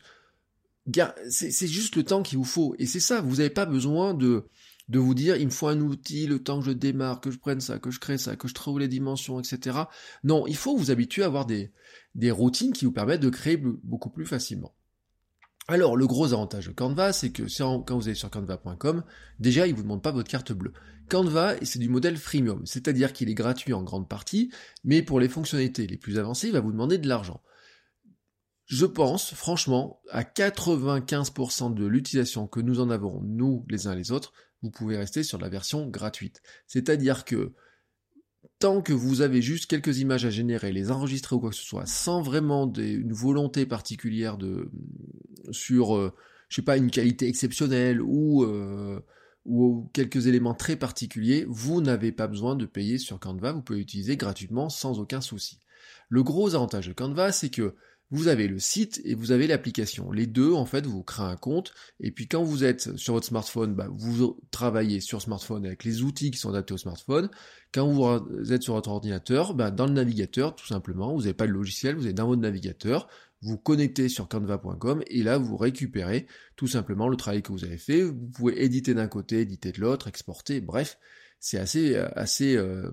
c'est 1.29 1.67
juste 1.67 1.95
le 1.95 2.03
temps 2.03 2.21
qu'il 2.21 2.37
vous 2.37 2.43
faut. 2.43 2.75
Et 2.79 2.85
c'est 2.85 2.99
ça, 2.99 3.21
vous 3.21 3.37
n'avez 3.37 3.49
pas 3.49 3.65
besoin 3.65 4.13
de, 4.13 4.45
de 4.87 4.99
vous 4.99 5.15
dire, 5.15 5.35
il 5.35 5.45
me 5.45 5.51
faut 5.51 5.67
un 5.67 5.81
outil, 5.81 6.27
le 6.27 6.43
temps 6.43 6.59
que 6.59 6.65
je 6.65 6.71
démarre, 6.71 7.21
que 7.21 7.31
je 7.31 7.39
prenne 7.39 7.59
ça, 7.59 7.79
que 7.79 7.91
je 7.91 7.99
crée 7.99 8.17
ça, 8.17 8.35
que 8.35 8.47
je 8.47 8.53
trouve 8.53 8.79
les 8.79 8.87
dimensions, 8.87 9.39
etc. 9.39 9.79
Non, 10.23 10.45
il 10.47 10.55
faut 10.55 10.77
vous 10.77 10.91
habituer 10.91 11.23
à 11.23 11.27
avoir 11.27 11.45
des, 11.45 11.71
des 12.13 12.31
routines 12.31 12.73
qui 12.73 12.85
vous 12.85 12.91
permettent 12.91 13.21
de 13.21 13.29
créer 13.29 13.57
beaucoup 13.57 14.09
plus 14.09 14.25
facilement. 14.25 14.75
Alors, 15.67 15.97
le 15.97 16.05
gros 16.05 16.31
avantage 16.31 16.67
de 16.67 16.73
Canva, 16.73 17.11
c'est 17.11 17.31
que 17.31 17.43
quand 17.83 17.97
vous 17.97 18.07
allez 18.07 18.13
sur 18.13 18.29
canva.com, 18.29 19.03
déjà, 19.39 19.65
il 19.65 19.71
ne 19.71 19.77
vous 19.77 19.81
demande 19.81 20.03
pas 20.03 20.11
votre 20.11 20.29
carte 20.29 20.51
bleue. 20.51 20.73
Canva, 21.09 21.55
c'est 21.63 21.79
du 21.79 21.89
modèle 21.89 22.17
freemium, 22.17 22.63
c'est-à-dire 22.67 23.13
qu'il 23.13 23.29
est 23.29 23.35
gratuit 23.35 23.73
en 23.73 23.81
grande 23.81 24.07
partie, 24.07 24.51
mais 24.83 25.01
pour 25.01 25.19
les 25.19 25.29
fonctionnalités 25.29 25.87
les 25.87 25.97
plus 25.97 26.19
avancées, 26.19 26.47
il 26.47 26.53
va 26.53 26.59
vous 26.59 26.71
demander 26.71 26.99
de 26.99 27.07
l'argent. 27.07 27.41
Je 28.65 28.85
pense, 28.85 29.33
franchement, 29.33 30.01
à 30.11 30.23
95% 30.23 31.73
de 31.73 31.85
l'utilisation 31.85 32.47
que 32.47 32.59
nous 32.59 32.79
en 32.79 32.91
avons, 32.91 33.21
nous, 33.23 33.65
les 33.69 33.87
uns 33.87 33.95
les 33.95 34.11
autres, 34.11 34.33
vous 34.65 34.71
pouvez 34.71 34.97
rester 34.97 35.23
sur 35.23 35.37
la 35.37 35.47
version 35.47 35.87
gratuite. 35.87 36.41
C'est-à-dire 36.67 37.23
que 37.23 37.53
tant 38.59 38.81
que 38.81 38.93
vous 38.93 39.21
avez 39.21 39.41
juste 39.41 39.67
quelques 39.67 39.99
images 39.99 40.25
à 40.25 40.29
générer, 40.29 40.71
les 40.71 40.91
enregistrer 40.91 41.35
ou 41.35 41.39
quoi 41.39 41.51
que 41.51 41.55
ce 41.55 41.63
soit, 41.63 41.85
sans 41.85 42.21
vraiment 42.21 42.71
une 42.73 43.13
volonté 43.13 43.65
particulière 43.65 44.37
de 44.37 44.71
sur, 45.51 45.95
euh, 45.95 46.13
je 46.49 46.57
sais 46.57 46.61
pas, 46.61 46.77
une 46.77 46.89
qualité 46.89 47.27
exceptionnelle 47.27 48.01
ou 48.01 48.43
euh, 48.43 48.99
ou 49.45 49.91
quelques 49.93 50.25
éléments 50.25 50.55
très 50.55 50.75
particuliers, 50.75 51.45
vous 51.47 51.79
n'avez 51.79 52.11
pas 52.11 52.25
besoin 52.27 52.55
de 52.55 52.65
payer 52.65 52.97
sur 52.97 53.19
Canva, 53.19 53.51
vous 53.51 53.61
pouvez 53.61 53.79
l'utiliser 53.79 54.17
gratuitement 54.17 54.69
sans 54.69 54.99
aucun 54.99 55.21
souci. 55.21 55.59
Le 56.09 56.23
gros 56.23 56.55
avantage 56.55 56.87
de 56.87 56.93
Canva, 56.93 57.31
c'est 57.31 57.51
que 57.51 57.75
vous 58.11 58.27
avez 58.27 58.47
le 58.47 58.59
site 58.59 59.01
et 59.03 59.15
vous 59.15 59.31
avez 59.31 59.47
l'application. 59.47 60.11
Les 60.11 60.27
deux, 60.27 60.53
en 60.53 60.65
fait, 60.65 60.85
vous 60.85 61.03
créez 61.03 61.25
un 61.25 61.35
compte, 61.35 61.73
et 61.99 62.11
puis 62.11 62.27
quand 62.27 62.43
vous 62.43 62.63
êtes 62.63 62.95
sur 62.97 63.13
votre 63.13 63.25
smartphone, 63.25 63.73
bah, 63.73 63.87
vous 63.91 64.39
travaillez 64.51 64.99
sur 65.01 65.21
smartphone 65.21 65.65
avec 65.65 65.83
les 65.83 66.03
outils 66.03 66.31
qui 66.31 66.37
sont 66.37 66.49
adaptés 66.49 66.73
au 66.73 66.77
smartphone. 66.77 67.29
Quand 67.73 67.87
vous 67.87 68.53
êtes 68.53 68.63
sur 68.63 68.75
votre 68.75 68.89
ordinateur, 68.89 69.53
bah, 69.53 69.71
dans 69.71 69.87
le 69.87 69.93
navigateur, 69.93 70.55
tout 70.55 70.67
simplement, 70.67 71.13
vous 71.13 71.21
n'avez 71.21 71.33
pas 71.33 71.47
de 71.47 71.51
logiciel, 71.51 71.95
vous 71.95 72.07
êtes 72.07 72.15
dans 72.15 72.27
votre 72.27 72.41
navigateur, 72.41 73.07
vous 73.41 73.57
connectez 73.57 74.09
sur 74.09 74.27
canva.com 74.27 75.03
et 75.07 75.21
là 75.21 75.37
vous 75.37 75.57
récupérez 75.57 76.25
tout 76.55 76.67
simplement 76.67 77.09
le 77.09 77.15
travail 77.15 77.43
que 77.43 77.51
vous 77.51 77.63
avez 77.63 77.77
fait. 77.77 78.01
Vous 78.01 78.27
pouvez 78.33 78.63
éditer 78.63 78.93
d'un 78.93 79.07
côté, 79.07 79.41
éditer 79.41 79.71
de 79.71 79.81
l'autre, 79.81 80.07
exporter, 80.07 80.61
bref, 80.61 80.97
c'est 81.39 81.59
assez 81.59 81.95
assez 81.95 82.55
euh, 82.55 82.89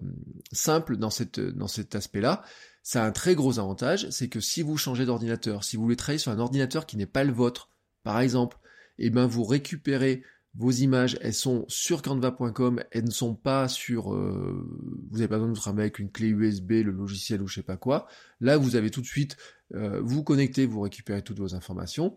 simple 0.50 0.97
dans 0.97 1.11
cette 1.11 1.40
dans 1.40 1.69
cet 1.69 1.95
aspect-là. 1.95 2.42
Ça 2.83 3.05
a 3.05 3.07
un 3.07 3.12
très 3.12 3.35
gros 3.35 3.59
avantage, 3.59 4.09
c'est 4.11 4.29
que 4.29 4.41
si 4.41 4.62
vous 4.62 4.77
changez 4.77 5.07
d'ordinateur, 5.07 5.62
si 5.65 5.77
vous 5.77 5.85
voulez 5.85 5.97
travailler 5.97 6.19
sur 6.19 6.33
un 6.33 6.39
ordinateur 6.39 6.87
qui 6.87 6.97
n'est 6.97 7.07
pas 7.07 7.25
le 7.25 7.33
vôtre, 7.33 7.71
par 8.03 8.21
exemple, 8.21 8.59
et 8.99 9.07
eh 9.07 9.11
ben 9.11 9.27
vous 9.27 9.45
récupérez 9.45 10.23
vos 10.55 10.71
images, 10.71 11.17
elles 11.23 11.35
sont 11.35 11.65
sur 11.69 12.03
canva.com, 12.03 12.83
elles 12.91 13.05
ne 13.05 13.11
sont 13.11 13.35
pas 13.35 13.69
sur... 13.69 14.12
Euh, 14.12 14.69
vous 15.11 15.17
n'avez 15.17 15.29
pas 15.29 15.39
besoin 15.39 15.53
de 15.53 15.57
travailler 15.57 15.85
avec 15.85 15.99
une 15.99 16.11
clé 16.11 16.29
USB, 16.29 16.73
le 16.73 16.91
logiciel 16.91 17.41
ou 17.41 17.47
je 17.47 17.55
sais 17.55 17.62
pas 17.62 17.79
quoi. 17.79 18.07
Là, 18.41 18.59
vous 18.59 18.77
avez 18.77 18.91
tout 18.91 19.01
de 19.01 19.07
suite, 19.07 19.37
euh, 19.75 20.01
vous 20.03 20.23
connectez, 20.23 20.67
vous 20.67 20.83
récupérez 20.83 21.23
toutes 21.23 21.39
vos 21.39 21.55
informations. 21.55 22.17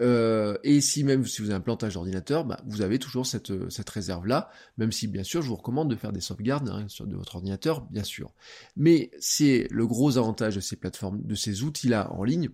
Euh, 0.00 0.58
et 0.62 0.80
si 0.80 1.04
même 1.04 1.24
si 1.24 1.40
vous 1.40 1.48
avez 1.48 1.56
un 1.56 1.60
plantage 1.60 1.94
d'ordinateur, 1.94 2.44
bah, 2.44 2.60
vous 2.66 2.82
avez 2.82 2.98
toujours 2.98 3.26
cette, 3.26 3.70
cette 3.70 3.88
réserve-là, 3.88 4.50
même 4.76 4.92
si 4.92 5.06
bien 5.06 5.24
sûr 5.24 5.42
je 5.42 5.48
vous 5.48 5.56
recommande 5.56 5.90
de 5.90 5.96
faire 5.96 6.12
des 6.12 6.20
sauvegardes 6.20 6.68
hein, 6.68 6.84
sur 6.88 7.06
de 7.06 7.16
votre 7.16 7.36
ordinateur, 7.36 7.82
bien 7.90 8.04
sûr. 8.04 8.34
Mais 8.76 9.10
c'est 9.18 9.66
le 9.70 9.86
gros 9.86 10.18
avantage 10.18 10.56
de 10.56 10.60
ces 10.60 10.76
plateformes, 10.76 11.22
de 11.22 11.34
ces 11.34 11.62
outils-là 11.62 12.12
en 12.12 12.24
ligne, 12.24 12.50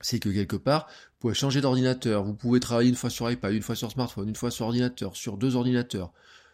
c'est 0.00 0.18
que 0.18 0.28
quelque 0.28 0.56
part, 0.56 0.86
vous 0.86 1.18
pouvez 1.20 1.34
changer 1.34 1.60
d'ordinateur, 1.60 2.24
vous 2.24 2.34
pouvez 2.34 2.60
travailler 2.60 2.90
une 2.90 2.96
fois 2.96 3.10
sur 3.10 3.30
iPad, 3.30 3.54
une 3.54 3.62
fois 3.62 3.74
sur 3.74 3.90
smartphone, 3.90 4.28
une 4.28 4.36
fois 4.36 4.50
sur 4.50 4.66
ordinateur, 4.66 5.16
sur 5.16 5.38
deux 5.38 5.56
ordinateurs, 5.56 6.12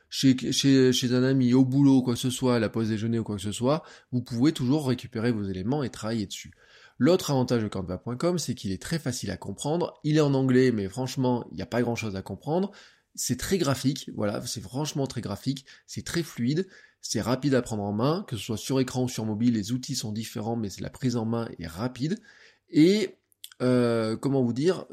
chez, 0.08 0.36
chez, 0.52 0.92
chez 0.92 1.14
un 1.14 1.22
ami, 1.22 1.52
au 1.54 1.64
boulot, 1.64 2.02
quoi 2.02 2.14
que 2.14 2.20
ce 2.20 2.30
soit, 2.30 2.56
à 2.56 2.58
la 2.58 2.68
pause 2.68 2.88
déjeuner 2.88 3.18
ou 3.18 3.24
quoi 3.24 3.36
que 3.36 3.42
ce 3.42 3.52
soit, 3.52 3.82
vous 4.12 4.22
pouvez 4.22 4.52
toujours 4.52 4.88
récupérer 4.88 5.32
vos 5.32 5.44
éléments 5.44 5.82
et 5.82 5.90
travailler 5.90 6.26
dessus. 6.26 6.52
L'autre 7.00 7.30
avantage 7.30 7.62
de 7.62 7.68
Canva.com, 7.68 8.38
c'est 8.38 8.54
qu'il 8.54 8.72
est 8.72 8.82
très 8.82 8.98
facile 8.98 9.30
à 9.30 9.38
comprendre. 9.38 9.98
Il 10.04 10.18
est 10.18 10.20
en 10.20 10.34
anglais, 10.34 10.70
mais 10.70 10.86
franchement, 10.86 11.46
il 11.50 11.54
n'y 11.54 11.62
a 11.62 11.66
pas 11.66 11.80
grand 11.80 11.96
chose 11.96 12.14
à 12.14 12.20
comprendre. 12.20 12.72
C'est 13.14 13.38
très 13.38 13.56
graphique, 13.56 14.10
voilà, 14.14 14.44
c'est 14.46 14.60
franchement 14.60 15.06
très 15.06 15.22
graphique, 15.22 15.64
c'est 15.86 16.04
très 16.04 16.22
fluide, 16.22 16.68
c'est 17.00 17.22
rapide 17.22 17.54
à 17.54 17.62
prendre 17.62 17.84
en 17.84 17.94
main, 17.94 18.26
que 18.28 18.36
ce 18.36 18.42
soit 18.42 18.58
sur 18.58 18.80
écran 18.80 19.04
ou 19.04 19.08
sur 19.08 19.24
mobile, 19.24 19.54
les 19.54 19.72
outils 19.72 19.94
sont 19.94 20.12
différents, 20.12 20.56
mais 20.56 20.68
la 20.78 20.90
prise 20.90 21.16
en 21.16 21.24
main 21.24 21.48
est 21.58 21.66
rapide. 21.66 22.20
Et 22.68 23.16
euh, 23.62 24.18
comment 24.18 24.42
vous 24.42 24.52
dire, 24.52 24.84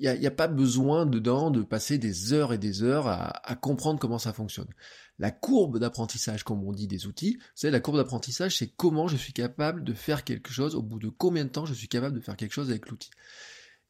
il 0.00 0.08
euh, 0.08 0.18
n'y 0.18 0.26
a, 0.26 0.32
pas 0.32 0.48
besoin 0.48 1.06
dedans 1.06 1.52
de 1.52 1.62
passer 1.62 1.98
des 1.98 2.32
heures 2.32 2.52
et 2.52 2.58
des 2.58 2.82
heures 2.82 3.06
à, 3.06 3.54
comprendre 3.54 4.00
comment 4.00 4.18
ça 4.18 4.32
fonctionne. 4.32 4.74
La 5.18 5.30
courbe 5.30 5.78
d'apprentissage, 5.78 6.42
comme 6.42 6.64
on 6.64 6.72
dit 6.72 6.88
des 6.88 7.06
outils, 7.06 7.38
savez, 7.54 7.70
la 7.70 7.80
courbe 7.80 7.98
d'apprentissage, 7.98 8.58
c'est 8.58 8.68
comment 8.68 9.06
je 9.06 9.16
suis 9.16 9.32
capable 9.32 9.84
de 9.84 9.94
faire 9.94 10.24
quelque 10.24 10.52
chose, 10.52 10.74
au 10.74 10.82
bout 10.82 10.98
de 10.98 11.08
combien 11.08 11.44
de 11.44 11.50
temps 11.50 11.66
je 11.66 11.74
suis 11.74 11.88
capable 11.88 12.16
de 12.16 12.20
faire 12.20 12.36
quelque 12.36 12.52
chose 12.52 12.70
avec 12.70 12.88
l'outil. 12.88 13.10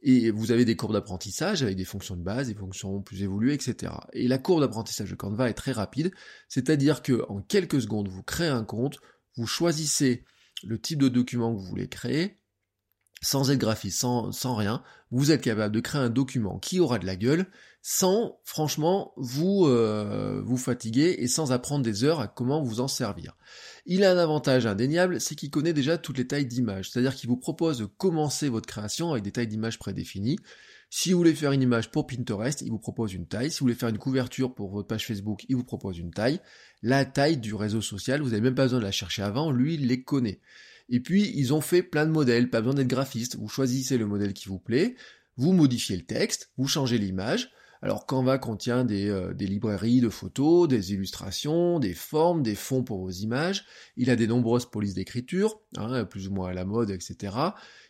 Et 0.03 0.31
vous 0.31 0.53
avez 0.53 0.67
des 0.67 0.77
courbes 0.77 0.93
d'apprentissage 0.93 1.63
avec 1.63 1.77
des 1.77 1.87
fonctions 1.87 2.15
de 2.15 2.23
base, 2.23 2.49
des 2.49 2.55
fonctions 2.55 3.01
plus 3.01 3.23
évoluées, 3.23 3.55
etc. 3.55 3.91
Et 4.13 4.29
la 4.29 4.37
courbe 4.37 4.61
d'apprentissage 4.61 5.11
de 5.11 5.15
Canva 5.15 5.49
est 5.49 5.55
très 5.55 5.73
rapide, 5.73 6.13
c'est-à-dire 6.49 7.01
que 7.01 7.25
en 7.31 7.41
quelques 7.41 7.81
secondes, 7.81 8.09
vous 8.09 8.23
créez 8.23 8.49
un 8.49 8.65
compte, 8.65 8.99
vous 9.37 9.47
choisissez 9.47 10.27
le 10.63 10.79
type 10.79 11.01
de 11.01 11.09
document 11.09 11.55
que 11.55 11.59
vous 11.59 11.67
voulez 11.67 11.89
créer, 11.89 12.39
sans 13.23 13.51
être 13.51 13.59
graphiste, 13.59 13.99
sans 14.01 14.55
rien, 14.55 14.83
vous 15.11 15.31
êtes 15.31 15.41
capable 15.41 15.75
de 15.75 15.81
créer 15.81 16.03
un 16.03 16.11
document 16.11 16.59
qui 16.59 16.81
aura 16.81 16.99
de 16.99 17.07
la 17.07 17.17
gueule, 17.17 17.47
sans 17.87 18.41
franchement 18.45 19.13
vous 19.19 19.67
euh, 19.67 20.41
vous 20.43 20.57
fatiguer 20.57 21.17
et 21.19 21.29
sans 21.29 21.53
apprendre 21.53 21.85
des 21.85 22.03
heures 22.03 22.19
à 22.19 22.29
comment 22.29 22.63
vous 22.63 22.81
en 22.81 22.89
servir. 22.89 23.37
Il 23.85 24.05
a 24.05 24.11
un 24.11 24.17
avantage 24.17 24.65
indéniable, 24.65 25.21
c'est 25.21 25.35
qu'il 25.35 25.51
connaît 25.51 25.75
déjà 25.75 25.99
toutes 25.99 26.17
les 26.17 26.27
tailles 26.27 26.47
d'images, 26.47 26.91
c'est-à-dire 26.91 27.15
qu'il 27.15 27.29
vous 27.29 27.37
propose 27.37 27.77
de 27.77 27.85
commencer 27.85 28.49
votre 28.49 28.67
création 28.67 29.13
avec 29.13 29.23
des 29.23 29.33
tailles 29.33 29.49
d'images 29.49 29.79
prédéfinies. 29.79 30.39
Si 30.89 31.13
vous 31.13 31.19
voulez 31.19 31.35
faire 31.35 31.53
une 31.53 31.61
image 31.61 31.91
pour 31.91 32.07
Pinterest, 32.07 32.63
il 32.63 32.71
vous 32.71 32.79
propose 32.79 33.13
une 33.13 33.27
taille. 33.27 33.51
Si 33.51 33.59
vous 33.59 33.65
voulez 33.65 33.75
faire 33.75 33.91
une 33.91 33.99
couverture 33.99 34.55
pour 34.55 34.71
votre 34.71 34.89
page 34.89 35.07
Facebook, 35.07 35.45
il 35.51 35.57
vous 35.57 35.65
propose 35.65 35.99
une 35.99 36.11
taille. 36.11 36.41
La 36.83 37.05
taille 37.05 37.37
du 37.37 37.55
réseau 37.55 37.83
social, 37.83 38.23
vous 38.23 38.31
n'avez 38.31 38.41
même 38.41 38.55
pas 38.55 38.63
besoin 38.63 38.79
de 38.79 38.85
la 38.85 38.93
chercher 38.93 39.21
avant, 39.21 39.51
lui, 39.51 39.75
il 39.75 39.89
les 39.89 40.03
connaît. 40.03 40.41
Et 40.89 41.01
puis, 41.01 41.31
ils 41.35 41.53
ont 41.53 41.61
fait 41.61 41.83
plein 41.83 42.07
de 42.07 42.13
modèles, 42.13 42.49
pas 42.49 42.63
besoin 42.63 42.77
d'être 42.77 42.89
graphiste. 42.89 43.37
Vous 43.37 43.49
choisissez 43.49 43.99
le 43.99 44.07
modèle 44.07 44.33
qui 44.33 44.49
vous 44.49 44.59
plaît, 44.59 44.97
vous 45.37 45.53
modifiez 45.53 45.97
le 45.97 46.05
texte, 46.05 46.51
vous 46.57 46.67
changez 46.67 46.97
l'image. 46.97 47.51
Alors 47.85 48.07
Canva 48.07 48.39
contient 48.39 48.83
des, 48.83 49.11
euh, 49.11 49.35
des, 49.35 49.47
librairies 49.47 50.01
de 50.01 50.09
photos, 50.09 50.67
des 50.69 50.95
illustrations, 50.95 51.79
des 51.79 51.93
formes, 51.93 52.43
des 52.43 52.55
fonds 52.55 52.83
pour 52.83 53.01
vos 53.01 53.11
images. 53.11 53.67
Il 53.99 54.09
a 54.09 54.17
des 54.17 54.27
nombreuses 54.27 54.65
polices 54.65 54.95
d'écriture, 54.95 55.61
hein, 55.77 56.07
plus 56.07 56.29
ou 56.29 56.33
moins 56.33 56.49
à 56.49 56.55
la 56.55 56.65
mode, 56.65 56.91
etc. 56.91 57.37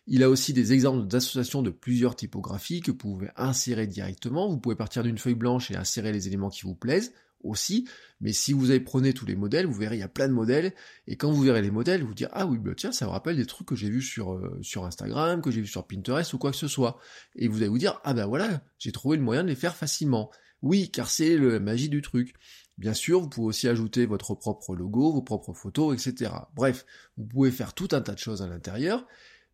Il 0.08 0.24
a 0.24 0.30
aussi 0.30 0.52
des 0.52 0.72
exemples 0.72 1.06
d'associations 1.06 1.62
de 1.62 1.70
plusieurs 1.70 2.16
typographies 2.16 2.80
que 2.80 2.90
vous 2.90 2.96
pouvez 2.96 3.28
insérer 3.36 3.86
directement. 3.86 4.48
Vous 4.48 4.58
pouvez 4.58 4.74
partir 4.74 5.04
d'une 5.04 5.16
feuille 5.16 5.36
blanche 5.36 5.70
et 5.70 5.76
insérer 5.76 6.10
les 6.10 6.26
éléments 6.26 6.50
qui 6.50 6.62
vous 6.62 6.74
plaisent 6.74 7.12
aussi, 7.44 7.88
mais 8.20 8.32
si 8.32 8.52
vous 8.52 8.70
avez 8.70 8.80
prenez 8.80 9.12
tous 9.12 9.26
les 9.26 9.36
modèles, 9.36 9.66
vous 9.66 9.74
verrez 9.74 9.96
il 9.96 10.00
y 10.00 10.02
a 10.02 10.08
plein 10.08 10.28
de 10.28 10.32
modèles, 10.32 10.74
et 11.06 11.16
quand 11.16 11.30
vous 11.30 11.42
verrez 11.42 11.62
les 11.62 11.70
modèles, 11.70 12.02
vous 12.02 12.14
dire 12.14 12.28
ah 12.32 12.46
oui 12.46 12.58
bah 12.58 12.72
tiens 12.76 12.92
ça 12.92 13.06
me 13.06 13.10
rappelle 13.10 13.36
des 13.36 13.46
trucs 13.46 13.68
que 13.68 13.76
j'ai 13.76 13.90
vus 13.90 14.02
sur 14.02 14.32
euh, 14.32 14.60
Instagram, 14.84 15.42
que 15.42 15.50
j'ai 15.50 15.60
vu 15.60 15.66
sur 15.66 15.86
Pinterest 15.86 16.32
ou 16.32 16.38
quoi 16.38 16.50
que 16.50 16.56
ce 16.56 16.68
soit, 16.68 16.98
et 17.36 17.48
vous 17.48 17.58
allez 17.58 17.68
vous 17.68 17.78
dire 17.78 18.00
ah 18.04 18.14
ben 18.14 18.26
voilà 18.26 18.62
j'ai 18.78 18.92
trouvé 18.92 19.16
le 19.16 19.22
moyen 19.22 19.42
de 19.42 19.48
les 19.48 19.56
faire 19.56 19.76
facilement. 19.76 20.30
Oui 20.62 20.90
car 20.90 21.10
c'est 21.10 21.36
la 21.36 21.60
magie 21.60 21.90
du 21.90 22.00
truc. 22.00 22.34
Bien 22.76 22.94
sûr, 22.94 23.20
vous 23.20 23.28
pouvez 23.28 23.48
aussi 23.48 23.68
ajouter 23.68 24.04
votre 24.04 24.34
propre 24.34 24.74
logo, 24.74 25.12
vos 25.12 25.22
propres 25.22 25.52
photos, 25.52 25.94
etc. 25.94 26.32
Bref, 26.54 26.84
vous 27.16 27.26
pouvez 27.26 27.52
faire 27.52 27.72
tout 27.72 27.88
un 27.92 28.00
tas 28.00 28.14
de 28.14 28.18
choses 28.18 28.42
à 28.42 28.48
l'intérieur. 28.48 29.06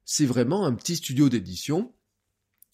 C'est 0.05 0.25
vraiment 0.25 0.65
un 0.65 0.73
petit 0.73 0.97
studio 0.97 1.29
d'édition. 1.29 1.93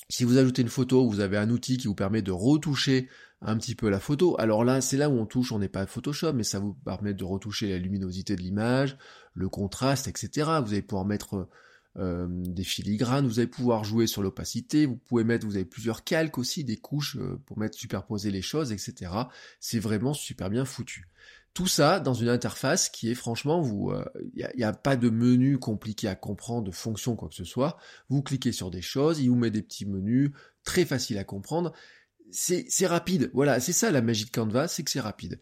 Si 0.09 0.25
vous 0.25 0.39
ajoutez 0.39 0.63
une 0.63 0.69
photo, 0.69 1.09
vous 1.09 1.21
avez 1.21 1.37
un 1.37 1.51
outil 1.51 1.79
qui 1.79 1.89
vous 1.89 1.95
permet 1.95 2.23
de 2.23 2.31
retoucher 2.31 3.09
un 3.43 3.57
petit 3.57 3.75
peu 3.75 3.89
la 3.89 4.01
photo. 4.01 4.37
Alors 4.39 4.65
là, 4.65 4.81
c'est 4.81 4.97
là 4.97 5.11
où 5.11 5.19
on 5.19 5.27
touche, 5.27 5.53
on 5.53 5.59
n'est 5.59 5.69
pas 5.69 5.87
Photoshop, 5.87 6.33
mais 6.33 6.45
ça 6.45 6.59
vous 6.59 6.75
permet 6.75 7.15
de 7.15 7.25
retoucher 7.25 7.69
la 7.69 7.79
luminosité 7.79 8.37
de 8.37 8.41
l'image, 8.41 8.97
le 9.35 9.49
contraste, 9.49 10.09
etc. 10.09 10.49
Vous 10.65 10.73
allez 10.73 10.83
pouvoir 10.83 11.05
mettre 11.05 11.49
euh, 11.99 12.27
des 12.29 12.65
filigranes, 12.65 13.27
vous 13.27 13.39
allez 13.39 13.49
pouvoir 13.49 13.85
jouer 13.85 14.07
sur 14.07 14.23
l'opacité, 14.23 14.87
vous 14.87 14.97
pouvez 14.97 15.25
mettre, 15.25 15.47
vous 15.47 15.57
avez 15.57 15.65
plusieurs 15.65 16.05
calques 16.05 16.39
aussi, 16.39 16.63
des 16.63 16.77
couches 16.77 17.17
euh, 17.17 17.41
pour 17.47 17.59
mettre 17.59 17.77
superposer 17.77 18.31
les 18.31 18.43
choses, 18.43 18.73
etc. 18.73 19.11
C'est 19.61 19.79
vraiment 19.79 20.15
super 20.15 20.51
bien 20.51 20.65
foutu. 20.65 21.09
Tout 21.57 21.67
ça 21.67 22.01
dans 22.01 22.13
une 22.15 22.29
interface 22.29 22.91
qui 22.91 23.11
est 23.11 23.15
franchement, 23.15 23.63
vous, 23.63 23.91
il 24.35 24.45
euh, 24.45 24.49
n'y 24.57 24.63
a, 24.63 24.69
a, 24.69 24.73
pas 24.75 24.95
de 24.95 25.09
menu 25.09 25.59
compliqué 25.59 26.07
à 26.07 26.15
comprendre, 26.15 26.67
de 26.67 26.71
fonction 26.71 27.17
quoi 27.17 27.31
que 27.31 27.35
ce 27.35 27.45
soit. 27.45 27.79
Vous 28.11 28.23
cliquez 28.23 28.53
sur 28.53 28.71
des 28.71 28.83
choses, 28.83 29.21
il 29.21 29.31
vous 29.31 29.37
met 29.37 29.51
des 29.51 29.63
petits 29.63 29.87
menus 29.87 30.33
très 30.65 30.85
faciles 30.85 31.17
à 31.17 31.25
comprendre 31.25 31.73
c'est 32.31 32.87
rapide. 32.87 33.31
Voilà, 33.33 33.61
c'est 33.61 33.73
ça 33.73 33.91
la 33.91 34.03
magie 34.03 34.25
de 34.25 34.31
Canva, 34.31 34.69
c'est 34.69 34.83
que 34.83 34.91
c'est 34.91 35.01
rapide. 35.01 35.41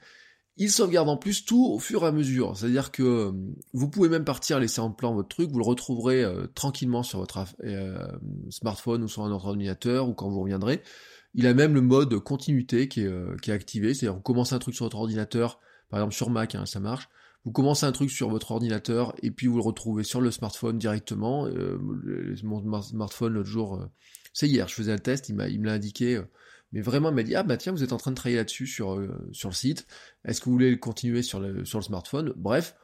Il 0.56 0.70
sauvegarde 0.70 1.08
en 1.08 1.16
plus 1.16 1.44
tout 1.44 1.66
au 1.66 1.80
fur 1.80 2.04
et 2.04 2.06
à 2.06 2.12
mesure. 2.12 2.56
C'est-à-dire 2.56 2.92
que 2.92 3.02
euh, 3.02 3.32
vous 3.72 3.88
pouvez 3.88 4.08
même 4.08 4.24
partir, 4.24 4.60
laisser 4.60 4.80
en 4.80 4.92
plan 4.92 5.12
votre 5.12 5.28
truc, 5.28 5.50
vous 5.50 5.58
le 5.58 5.64
retrouverez 5.64 6.22
euh, 6.22 6.46
tranquillement 6.54 7.02
sur 7.02 7.18
votre 7.18 7.44
euh, 7.64 8.06
smartphone 8.50 9.02
ou 9.02 9.08
sur 9.08 9.24
un 9.24 9.32
ordinateur 9.32 10.08
ou 10.08 10.14
quand 10.14 10.30
vous 10.30 10.40
reviendrez. 10.40 10.82
Il 11.34 11.48
a 11.48 11.54
même 11.54 11.74
le 11.74 11.80
mode 11.80 12.16
continuité 12.20 12.86
qui 12.86 13.00
est, 13.00 13.40
qui 13.42 13.50
est 13.50 13.54
activé. 13.54 13.92
C'est-à-dire 13.92 14.14
vous 14.14 14.22
commencez 14.22 14.54
un 14.54 14.60
truc 14.60 14.76
sur 14.76 14.84
votre 14.84 14.98
ordinateur, 14.98 15.58
par 15.88 16.00
exemple 16.00 16.14
sur 16.14 16.30
Mac, 16.30 16.54
hein, 16.54 16.66
ça 16.66 16.80
marche. 16.80 17.08
Vous 17.44 17.52
commencez 17.52 17.84
un 17.84 17.92
truc 17.92 18.10
sur 18.10 18.30
votre 18.30 18.52
ordinateur 18.52 19.14
et 19.22 19.30
puis 19.30 19.48
vous 19.48 19.56
le 19.56 19.62
retrouvez 19.62 20.02
sur 20.02 20.20
le 20.20 20.30
smartphone 20.30 20.78
directement. 20.78 21.46
mon 22.42 22.82
smartphone 22.82 23.34
l'autre 23.34 23.50
jour, 23.50 23.86
c'est 24.32 24.48
hier, 24.48 24.66
je 24.66 24.74
faisais 24.74 24.92
un 24.92 24.98
test, 24.98 25.28
il, 25.28 25.34
m'a, 25.34 25.48
il 25.48 25.60
me 25.60 25.66
l'a 25.66 25.74
indiqué 25.74 26.22
mais 26.74 26.80
vraiment, 26.80 27.10
il 27.10 27.14
m'a 27.14 27.22
dit, 27.22 27.36
ah 27.36 27.44
bah 27.44 27.56
tiens, 27.56 27.70
vous 27.70 27.84
êtes 27.84 27.92
en 27.92 27.98
train 27.98 28.10
de 28.10 28.16
travailler 28.16 28.36
là-dessus 28.36 28.66
sur, 28.66 28.96
euh, 28.96 29.08
sur 29.30 29.48
le 29.48 29.54
site, 29.54 29.86
est-ce 30.24 30.40
que 30.40 30.46
vous 30.46 30.52
voulez 30.52 30.76
continuer 30.76 31.22
sur 31.22 31.38
le, 31.38 31.64
sur 31.64 31.78
le 31.78 31.84
smartphone? 31.84 32.32
Bref, 32.34 32.74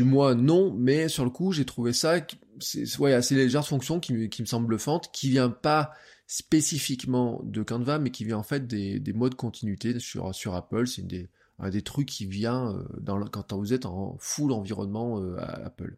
moi 0.00 0.34
non, 0.34 0.74
mais 0.76 1.08
sur 1.08 1.24
le 1.24 1.30
coup, 1.30 1.52
j'ai 1.52 1.64
trouvé 1.64 1.92
ça, 1.92 2.16
c'est 2.58 2.98
ouais, 2.98 3.12
assez 3.12 3.36
légère 3.36 3.64
fonction 3.64 4.00
qui, 4.00 4.28
qui 4.28 4.42
me 4.42 4.46
semble 4.46 4.66
bluffante, 4.66 5.10
qui 5.12 5.30
vient 5.30 5.50
pas 5.50 5.92
spécifiquement 6.26 7.40
de 7.44 7.62
Canva, 7.62 8.00
mais 8.00 8.10
qui 8.10 8.24
vient 8.24 8.38
en 8.38 8.42
fait 8.42 8.66
des, 8.66 8.98
des 8.98 9.12
modes 9.12 9.36
continuité 9.36 10.00
sur, 10.00 10.34
sur 10.34 10.56
Apple, 10.56 10.88
c'est 10.88 11.06
des, 11.06 11.22
un 11.22 11.28
des 11.70 11.82
trucs 11.82 12.08
qui 12.08 12.26
vient 12.26 12.74
euh, 12.74 12.84
dans 13.00 13.24
quand 13.26 13.52
vous 13.54 13.72
êtes 13.72 13.86
en 13.86 14.16
full 14.18 14.52
environnement 14.52 15.20
euh, 15.20 15.36
Apple. 15.38 15.96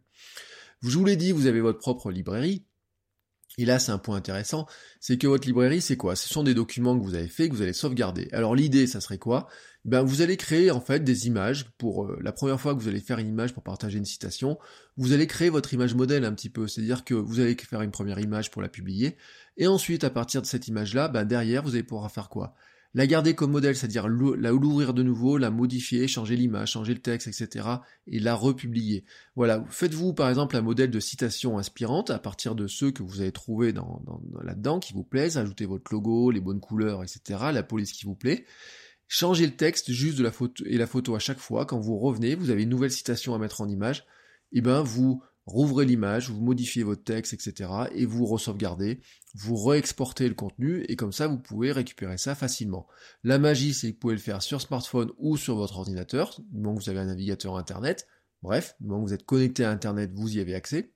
Je 0.81 0.97
vous 0.97 1.05
l'ai 1.05 1.17
dit, 1.17 1.31
vous 1.31 1.47
avez 1.47 1.61
votre 1.61 1.79
propre 1.79 2.11
librairie, 2.11 2.65
et 3.57 3.65
là, 3.65 3.77
c'est 3.77 3.91
un 3.91 3.97
point 3.97 4.15
intéressant, 4.15 4.67
c'est 5.01 5.17
que 5.17 5.27
votre 5.27 5.45
librairie, 5.45 5.81
c'est 5.81 5.97
quoi? 5.97 6.15
Ce 6.15 6.29
sont 6.29 6.43
des 6.43 6.53
documents 6.53 6.97
que 6.97 7.03
vous 7.03 7.15
avez 7.15 7.27
faits, 7.27 7.49
que 7.49 7.55
vous 7.55 7.61
allez 7.61 7.73
sauvegarder. 7.73 8.29
Alors 8.31 8.55
l'idée, 8.55 8.87
ça 8.87 9.01
serait 9.01 9.17
quoi? 9.17 9.49
Ben, 9.83 10.01
vous 10.01 10.21
allez 10.21 10.37
créer 10.37 10.71
en 10.71 10.79
fait 10.79 11.03
des 11.03 11.27
images 11.27 11.69
pour 11.77 12.05
euh, 12.05 12.17
la 12.21 12.31
première 12.31 12.61
fois 12.61 12.73
que 12.73 12.79
vous 12.79 12.87
allez 12.87 13.01
faire 13.01 13.19
une 13.19 13.27
image 13.27 13.53
pour 13.53 13.63
partager 13.63 13.97
une 13.97 14.05
citation. 14.05 14.57
Vous 14.95 15.11
allez 15.11 15.27
créer 15.27 15.49
votre 15.49 15.73
image 15.73 15.93
modèle 15.93 16.23
un 16.23 16.33
petit 16.33 16.49
peu, 16.49 16.67
c'est-à-dire 16.67 17.03
que 17.03 17.13
vous 17.13 17.41
allez 17.41 17.55
faire 17.55 17.81
une 17.81 17.91
première 17.91 18.19
image 18.19 18.49
pour 18.49 18.61
la 18.61 18.69
publier, 18.69 19.17
et 19.57 19.67
ensuite 19.67 20.05
à 20.05 20.09
partir 20.09 20.41
de 20.41 20.47
cette 20.47 20.69
image-là, 20.69 21.09
ben 21.09 21.25
derrière, 21.25 21.63
vous 21.63 21.71
allez 21.71 21.83
pouvoir 21.83 22.09
faire 22.11 22.29
quoi? 22.29 22.55
La 22.93 23.05
garder 23.05 23.35
comme 23.35 23.51
modèle, 23.51 23.75
c'est-à-dire 23.75 24.07
la 24.07 24.51
l'ouvrir 24.51 24.93
de 24.93 25.03
nouveau, 25.03 25.37
la 25.37 25.51
modifier, 25.51 26.07
changer 26.07 26.35
l'image, 26.35 26.71
changer 26.71 26.93
le 26.93 27.01
texte, 27.01 27.27
etc. 27.27 27.67
et 28.07 28.19
la 28.19 28.33
republier. 28.33 29.05
Voilà, 29.35 29.63
faites-vous 29.69 30.13
par 30.13 30.29
exemple 30.29 30.57
un 30.57 30.61
modèle 30.61 30.89
de 30.89 30.99
citation 30.99 31.59
inspirante 31.59 32.09
à 32.09 32.17
partir 32.17 32.55
de 32.55 32.67
ceux 32.67 32.91
que 32.91 33.03
vous 33.03 33.21
avez 33.21 33.31
trouvés 33.31 33.73
dans, 33.73 34.01
là-dedans 34.41 34.79
qui 34.79 34.93
vous 34.93 35.03
plaisent, 35.03 35.37
ajoutez 35.37 35.65
votre 35.65 35.91
logo, 35.93 36.31
les 36.31 36.41
bonnes 36.41 36.59
couleurs, 36.59 37.03
etc. 37.03 37.39
la 37.53 37.63
police 37.63 37.91
qui 37.91 38.05
vous 38.05 38.15
plaît. 38.15 38.45
Changez 39.07 39.45
le 39.45 39.55
texte 39.55 39.91
juste 39.91 40.17
de 40.17 40.23
la 40.23 40.31
photo 40.31 40.63
et 40.65 40.77
la 40.77 40.85
photo 40.85 41.15
à 41.15 41.19
chaque 41.19 41.39
fois. 41.39 41.65
Quand 41.65 41.79
vous 41.79 41.97
revenez, 41.97 42.35
vous 42.35 42.51
avez 42.51 42.63
une 42.63 42.69
nouvelle 42.69 42.91
citation 42.91 43.33
à 43.33 43.39
mettre 43.39 43.61
en 43.61 43.67
image. 43.67 44.05
Et 44.51 44.59
eh 44.59 44.61
ben 44.61 44.81
vous 44.81 45.21
rouvrez 45.49 45.85
l'image, 45.85 46.29
vous 46.29 46.41
modifiez 46.41 46.83
votre 46.83 47.03
texte, 47.03 47.33
etc. 47.33 47.69
et 47.93 48.05
vous 48.05 48.25
re-sauvegardez, 48.25 49.01
vous 49.35 49.55
re-exportez 49.55 50.27
le 50.27 50.35
contenu 50.35 50.83
et 50.87 50.95
comme 50.95 51.11
ça 51.11 51.27
vous 51.27 51.39
pouvez 51.39 51.71
récupérer 51.71 52.17
ça 52.17 52.35
facilement. 52.35 52.87
La 53.23 53.39
magie 53.39 53.73
c'est 53.73 53.87
que 53.89 53.93
vous 53.93 53.99
pouvez 53.99 54.13
le 54.13 54.19
faire 54.19 54.41
sur 54.41 54.61
smartphone 54.61 55.11
ou 55.17 55.37
sur 55.37 55.55
votre 55.55 55.77
ordinateur, 55.77 56.39
du 56.51 56.61
moment 56.61 56.75
que 56.75 56.83
vous 56.83 56.89
avez 56.89 56.99
un 56.99 57.05
navigateur 57.05 57.57
internet, 57.57 58.07
bref, 58.41 58.75
du 58.79 58.87
moment 58.87 59.03
que 59.03 59.09
vous 59.09 59.13
êtes 59.13 59.25
connecté 59.25 59.63
à 59.63 59.71
internet, 59.71 60.11
vous 60.13 60.37
y 60.37 60.39
avez 60.39 60.55
accès. 60.55 60.93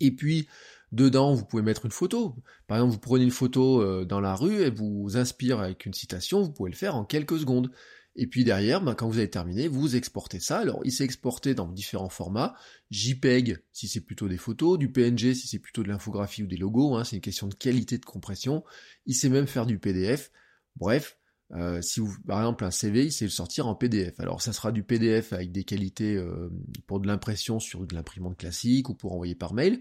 Et 0.00 0.12
puis 0.12 0.48
dedans 0.92 1.34
vous 1.34 1.44
pouvez 1.44 1.62
mettre 1.62 1.84
une 1.84 1.90
photo. 1.90 2.36
Par 2.66 2.78
exemple 2.78 2.94
vous 2.94 3.00
prenez 3.00 3.24
une 3.24 3.30
photo 3.30 3.82
euh, 3.82 4.04
dans 4.04 4.20
la 4.20 4.34
rue 4.34 4.62
et 4.62 4.70
vous 4.70 5.16
inspire 5.16 5.60
avec 5.60 5.84
une 5.84 5.94
citation, 5.94 6.42
vous 6.42 6.52
pouvez 6.52 6.70
le 6.70 6.76
faire 6.76 6.96
en 6.96 7.04
quelques 7.04 7.38
secondes. 7.38 7.70
Et 8.20 8.26
puis 8.26 8.44
derrière, 8.44 8.82
ben, 8.82 8.94
quand 8.94 9.08
vous 9.08 9.18
avez 9.18 9.30
terminé, 9.30 9.68
vous 9.68 9.94
exportez 9.94 10.40
ça. 10.40 10.58
Alors 10.58 10.80
il 10.84 10.92
s'est 10.92 11.04
exporté 11.04 11.54
dans 11.54 11.68
différents 11.68 12.08
formats. 12.08 12.54
JPEG 12.90 13.62
si 13.72 13.86
c'est 13.86 14.00
plutôt 14.00 14.28
des 14.28 14.36
photos, 14.36 14.76
du 14.76 14.90
PNG 14.90 15.34
si 15.34 15.46
c'est 15.46 15.60
plutôt 15.60 15.84
de 15.84 15.88
l'infographie 15.88 16.42
ou 16.42 16.46
des 16.46 16.56
logos, 16.56 16.96
hein, 16.96 17.04
c'est 17.04 17.16
une 17.16 17.22
question 17.22 17.46
de 17.46 17.54
qualité 17.54 17.96
de 17.96 18.04
compression. 18.04 18.64
Il 19.06 19.14
sait 19.14 19.28
même 19.28 19.46
faire 19.46 19.66
du 19.66 19.78
PDF. 19.78 20.32
Bref, 20.74 21.16
euh, 21.52 21.80
si 21.80 22.00
vous, 22.00 22.14
par 22.26 22.40
exemple, 22.40 22.64
un 22.64 22.70
CV, 22.70 23.06
il 23.06 23.12
sait 23.12 23.24
le 23.24 23.30
sortir 23.30 23.68
en 23.68 23.74
PDF. 23.74 24.18
Alors, 24.20 24.42
ça 24.42 24.52
sera 24.52 24.72
du 24.72 24.82
PDF 24.82 25.32
avec 25.32 25.52
des 25.52 25.64
qualités 25.64 26.16
euh, 26.16 26.50
pour 26.86 27.00
de 27.00 27.06
l'impression 27.06 27.60
sur 27.60 27.86
de 27.86 27.94
l'imprimante 27.94 28.36
classique 28.36 28.88
ou 28.88 28.94
pour 28.94 29.12
envoyer 29.12 29.34
par 29.34 29.54
mail. 29.54 29.80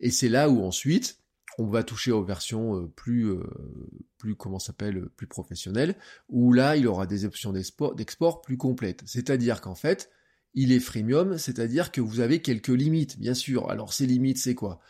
Et 0.00 0.10
c'est 0.10 0.28
là 0.28 0.48
où 0.48 0.62
ensuite, 0.64 1.20
on 1.58 1.66
va 1.66 1.82
toucher 1.82 2.12
aux 2.12 2.22
versions 2.22 2.76
euh, 2.76 2.86
plus, 2.86 3.26
euh, 3.26 3.42
plus 4.16 4.36
comment 4.36 4.60
s'appelle, 4.60 5.08
plus 5.16 5.26
professionnelles, 5.26 5.96
où 6.28 6.52
là, 6.52 6.76
il 6.76 6.86
aura 6.86 7.06
des 7.06 7.24
options 7.24 7.52
d'export 7.52 8.40
plus 8.40 8.56
complètes. 8.56 9.02
C'est-à-dire 9.06 9.60
qu'en 9.60 9.74
fait, 9.74 10.10
il 10.54 10.72
est 10.72 10.80
freemium, 10.80 11.36
c'est-à-dire 11.36 11.90
que 11.90 12.00
vous 12.00 12.20
avez 12.20 12.40
quelques 12.40 12.68
limites, 12.68 13.18
bien 13.18 13.34
sûr. 13.34 13.70
Alors 13.70 13.92
ces 13.92 14.06
limites, 14.06 14.38
c'est 14.38 14.54
quoi? 14.54 14.80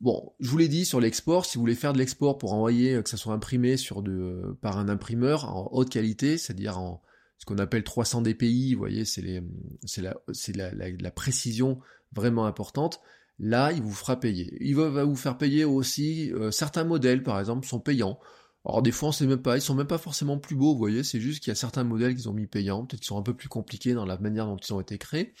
Bon, 0.00 0.32
je 0.40 0.48
vous 0.48 0.58
l'ai 0.58 0.68
dit 0.68 0.84
sur 0.84 1.00
l'export, 1.00 1.46
si 1.46 1.56
vous 1.56 1.62
voulez 1.62 1.74
faire 1.74 1.92
de 1.92 1.98
l'export 1.98 2.38
pour 2.38 2.52
envoyer, 2.52 3.02
que 3.02 3.10
ça 3.10 3.16
soit 3.16 3.34
imprimé 3.34 3.76
sur 3.76 4.02
de, 4.02 4.56
par 4.60 4.78
un 4.78 4.88
imprimeur 4.88 5.44
en 5.54 5.68
haute 5.72 5.90
qualité, 5.90 6.38
c'est-à-dire 6.38 6.78
en 6.78 7.02
ce 7.38 7.46
qu'on 7.46 7.58
appelle 7.58 7.84
300 7.84 8.22
dpi, 8.22 8.74
vous 8.74 8.78
voyez, 8.78 9.04
c'est 9.04 9.22
la, 9.22 10.14
la, 10.54 10.90
la 10.90 11.10
précision 11.10 11.80
vraiment 12.12 12.46
importante. 12.46 13.00
Là, 13.38 13.72
il 13.72 13.82
vous 13.82 13.92
fera 13.92 14.18
payer. 14.18 14.56
Il 14.60 14.76
va 14.76 15.04
vous 15.04 15.16
faire 15.16 15.36
payer 15.36 15.64
aussi 15.64 16.32
euh, 16.32 16.50
certains 16.50 16.84
modèles, 16.84 17.22
par 17.22 17.38
exemple, 17.40 17.66
sont 17.66 17.80
payants. 17.80 18.18
Alors 18.64 18.82
des 18.82 18.92
fois, 18.92 19.10
on 19.10 19.12
sait 19.12 19.26
même 19.26 19.42
pas, 19.42 19.56
ils 19.56 19.60
sont 19.60 19.74
même 19.74 19.86
pas 19.86 19.98
forcément 19.98 20.38
plus 20.38 20.56
beaux, 20.56 20.72
vous 20.72 20.78
voyez, 20.78 21.04
c'est 21.04 21.20
juste 21.20 21.40
qu'il 21.42 21.50
y 21.50 21.52
a 21.52 21.54
certains 21.54 21.84
modèles 21.84 22.14
qu'ils 22.14 22.30
ont 22.30 22.32
mis 22.32 22.46
payants, 22.46 22.86
peut-être 22.86 23.00
qu'ils 23.00 23.08
sont 23.08 23.18
un 23.18 23.22
peu 23.22 23.34
plus 23.34 23.48
compliqués 23.48 23.92
dans 23.92 24.06
la 24.06 24.16
manière 24.16 24.46
dont 24.46 24.56
ils 24.56 24.72
ont 24.72 24.80
été 24.80 24.96
créés. 24.96 25.34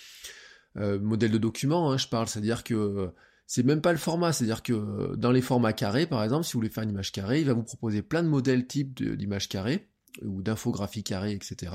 Euh, 0.76 1.00
modèle 1.00 1.30
de 1.30 1.38
document, 1.38 1.90
hein, 1.90 1.96
je 1.96 2.06
parle, 2.08 2.28
c'est-à-dire 2.28 2.64
que 2.64 3.10
c'est 3.46 3.62
même 3.62 3.80
pas 3.80 3.92
le 3.92 3.98
format, 3.98 4.32
c'est-à-dire 4.32 4.62
que 4.62 5.16
dans 5.16 5.30
les 5.30 5.40
formats 5.40 5.72
carrés, 5.72 6.06
par 6.06 6.22
exemple, 6.22 6.44
si 6.44 6.52
vous 6.52 6.58
voulez 6.58 6.70
faire 6.70 6.84
une 6.84 6.90
image 6.90 7.12
carrée, 7.12 7.40
il 7.40 7.46
va 7.46 7.54
vous 7.54 7.62
proposer 7.62 8.02
plein 8.02 8.22
de 8.22 8.28
modèles 8.28 8.66
types 8.66 9.02
d'images 9.02 9.48
carrées 9.48 9.88
ou 10.22 10.42
d'infographies 10.42 11.02
carrées, 11.02 11.32
etc. 11.32 11.72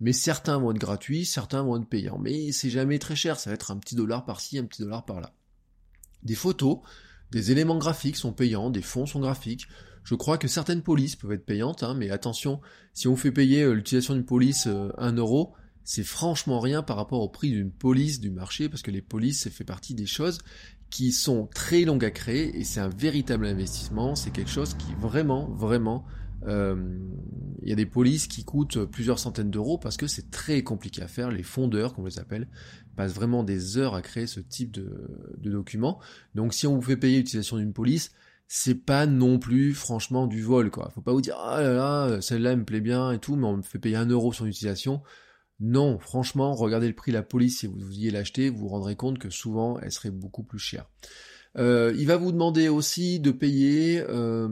Mais 0.00 0.12
certains 0.12 0.58
vont 0.58 0.72
être 0.72 0.78
gratuits, 0.78 1.24
certains 1.24 1.62
vont 1.62 1.80
être 1.80 1.88
payants. 1.88 2.18
Mais 2.18 2.52
c'est 2.52 2.70
jamais 2.70 2.98
très 2.98 3.16
cher, 3.16 3.38
ça 3.38 3.50
va 3.50 3.54
être 3.54 3.70
un 3.70 3.78
petit 3.78 3.94
dollar 3.94 4.24
par-ci, 4.24 4.58
un 4.58 4.64
petit 4.64 4.82
dollar 4.82 5.04
par-là 5.04 5.32
des 6.22 6.34
photos, 6.34 6.78
des 7.30 7.52
éléments 7.52 7.78
graphiques 7.78 8.16
sont 8.16 8.32
payants, 8.32 8.70
des 8.70 8.82
fonds 8.82 9.06
sont 9.06 9.20
graphiques. 9.20 9.66
Je 10.04 10.14
crois 10.14 10.38
que 10.38 10.48
certaines 10.48 10.82
polices 10.82 11.16
peuvent 11.16 11.32
être 11.32 11.44
payantes, 11.44 11.82
hein, 11.82 11.94
mais 11.94 12.10
attention, 12.10 12.60
si 12.92 13.08
on 13.08 13.16
fait 13.16 13.32
payer 13.32 13.62
euh, 13.62 13.72
l'utilisation 13.72 14.14
d'une 14.14 14.24
police 14.24 14.66
1 14.66 14.70
euh, 14.70 15.12
euro, 15.16 15.54
c'est 15.82 16.04
franchement 16.04 16.60
rien 16.60 16.82
par 16.82 16.96
rapport 16.96 17.20
au 17.20 17.28
prix 17.28 17.50
d'une 17.50 17.70
police 17.70 18.20
du 18.20 18.30
marché, 18.30 18.68
parce 18.68 18.82
que 18.82 18.90
les 18.90 19.02
polices, 19.02 19.42
ça 19.42 19.50
fait 19.50 19.64
partie 19.64 19.94
des 19.94 20.06
choses 20.06 20.38
qui 20.90 21.10
sont 21.10 21.48
très 21.52 21.84
longues 21.84 22.04
à 22.04 22.10
créer, 22.10 22.56
et 22.56 22.64
c'est 22.64 22.80
un 22.80 22.88
véritable 22.88 23.46
investissement, 23.46 24.14
c'est 24.14 24.30
quelque 24.30 24.50
chose 24.50 24.74
qui 24.74 24.94
vraiment, 25.00 25.48
vraiment 25.50 26.04
euh, 26.46 26.76
il 27.62 27.68
y 27.68 27.72
a 27.72 27.76
des 27.76 27.86
polices 27.86 28.26
qui 28.28 28.44
coûtent 28.44 28.84
plusieurs 28.84 29.18
centaines 29.18 29.50
d'euros 29.50 29.78
parce 29.78 29.96
que 29.96 30.06
c'est 30.06 30.30
très 30.30 30.62
compliqué 30.62 31.02
à 31.02 31.08
faire. 31.08 31.30
Les 31.30 31.42
fondeurs, 31.42 31.94
comme 31.94 32.04
on 32.04 32.06
les 32.06 32.18
appelle, 32.18 32.46
passent 32.96 33.14
vraiment 33.14 33.44
des 33.44 33.78
heures 33.78 33.94
à 33.94 34.02
créer 34.02 34.26
ce 34.26 34.40
type 34.40 34.72
de, 34.72 34.90
document. 35.38 36.00
Donc 36.34 36.54
si 36.54 36.66
on 36.66 36.74
vous 36.74 36.82
fait 36.82 36.96
payer 36.96 37.18
l'utilisation 37.18 37.58
d'une 37.58 37.72
police, 37.72 38.10
c'est 38.48 38.74
pas 38.74 39.06
non 39.06 39.38
plus 39.38 39.74
franchement 39.74 40.26
du 40.26 40.42
vol 40.42 40.70
quoi. 40.70 40.90
Faut 40.94 41.00
pas 41.00 41.12
vous 41.12 41.20
dire 41.20 41.36
ah 41.38 41.62
là 41.62 41.72
là 41.72 42.20
celle-là 42.20 42.56
me 42.56 42.64
plaît 42.64 42.80
bien 42.80 43.12
et 43.12 43.18
tout, 43.18 43.36
mais 43.36 43.46
on 43.46 43.58
me 43.58 43.62
fait 43.62 43.78
payer 43.78 43.96
un 43.96 44.06
euro 44.06 44.32
sur 44.32 44.44
l'utilisation. 44.44 45.02
Non, 45.58 45.98
franchement, 45.98 46.54
regardez 46.54 46.86
le 46.88 46.94
prix 46.94 47.12
de 47.12 47.16
la 47.16 47.22
police 47.22 47.60
si 47.60 47.66
vous 47.66 47.78
vouliez 47.78 48.10
l'acheter, 48.10 48.50
vous 48.50 48.58
vous 48.58 48.68
rendrez 48.68 48.96
compte 48.96 49.18
que 49.18 49.30
souvent 49.30 49.78
elle 49.80 49.92
serait 49.92 50.10
beaucoup 50.10 50.42
plus 50.42 50.58
chère. 50.58 50.86
Euh, 51.58 51.94
il 51.96 52.06
va 52.06 52.16
vous 52.16 52.32
demander 52.32 52.68
aussi 52.68 53.20
de 53.20 53.30
payer, 53.30 54.04
euh, 54.08 54.48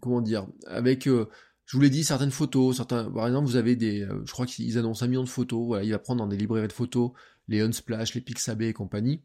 comment 0.00 0.20
dire, 0.20 0.46
avec, 0.66 1.08
euh, 1.08 1.28
je 1.64 1.76
vous 1.76 1.82
l'ai 1.82 1.90
dit, 1.90 2.04
certaines 2.04 2.30
photos, 2.30 2.76
certains, 2.76 3.10
par 3.10 3.26
exemple, 3.26 3.48
vous 3.48 3.56
avez 3.56 3.74
des, 3.74 4.06
je 4.24 4.32
crois 4.32 4.46
qu'ils 4.46 4.78
annoncent 4.78 5.04
un 5.04 5.08
million 5.08 5.24
de 5.24 5.28
photos, 5.28 5.66
voilà, 5.66 5.84
il 5.84 5.90
va 5.90 5.98
prendre 5.98 6.20
dans 6.20 6.28
des 6.28 6.36
librairies 6.36 6.68
de 6.68 6.72
photos 6.72 7.10
les 7.48 7.60
Unsplash, 7.60 8.14
les 8.14 8.20
Pixabay 8.20 8.68
et 8.68 8.72
compagnie. 8.72 9.22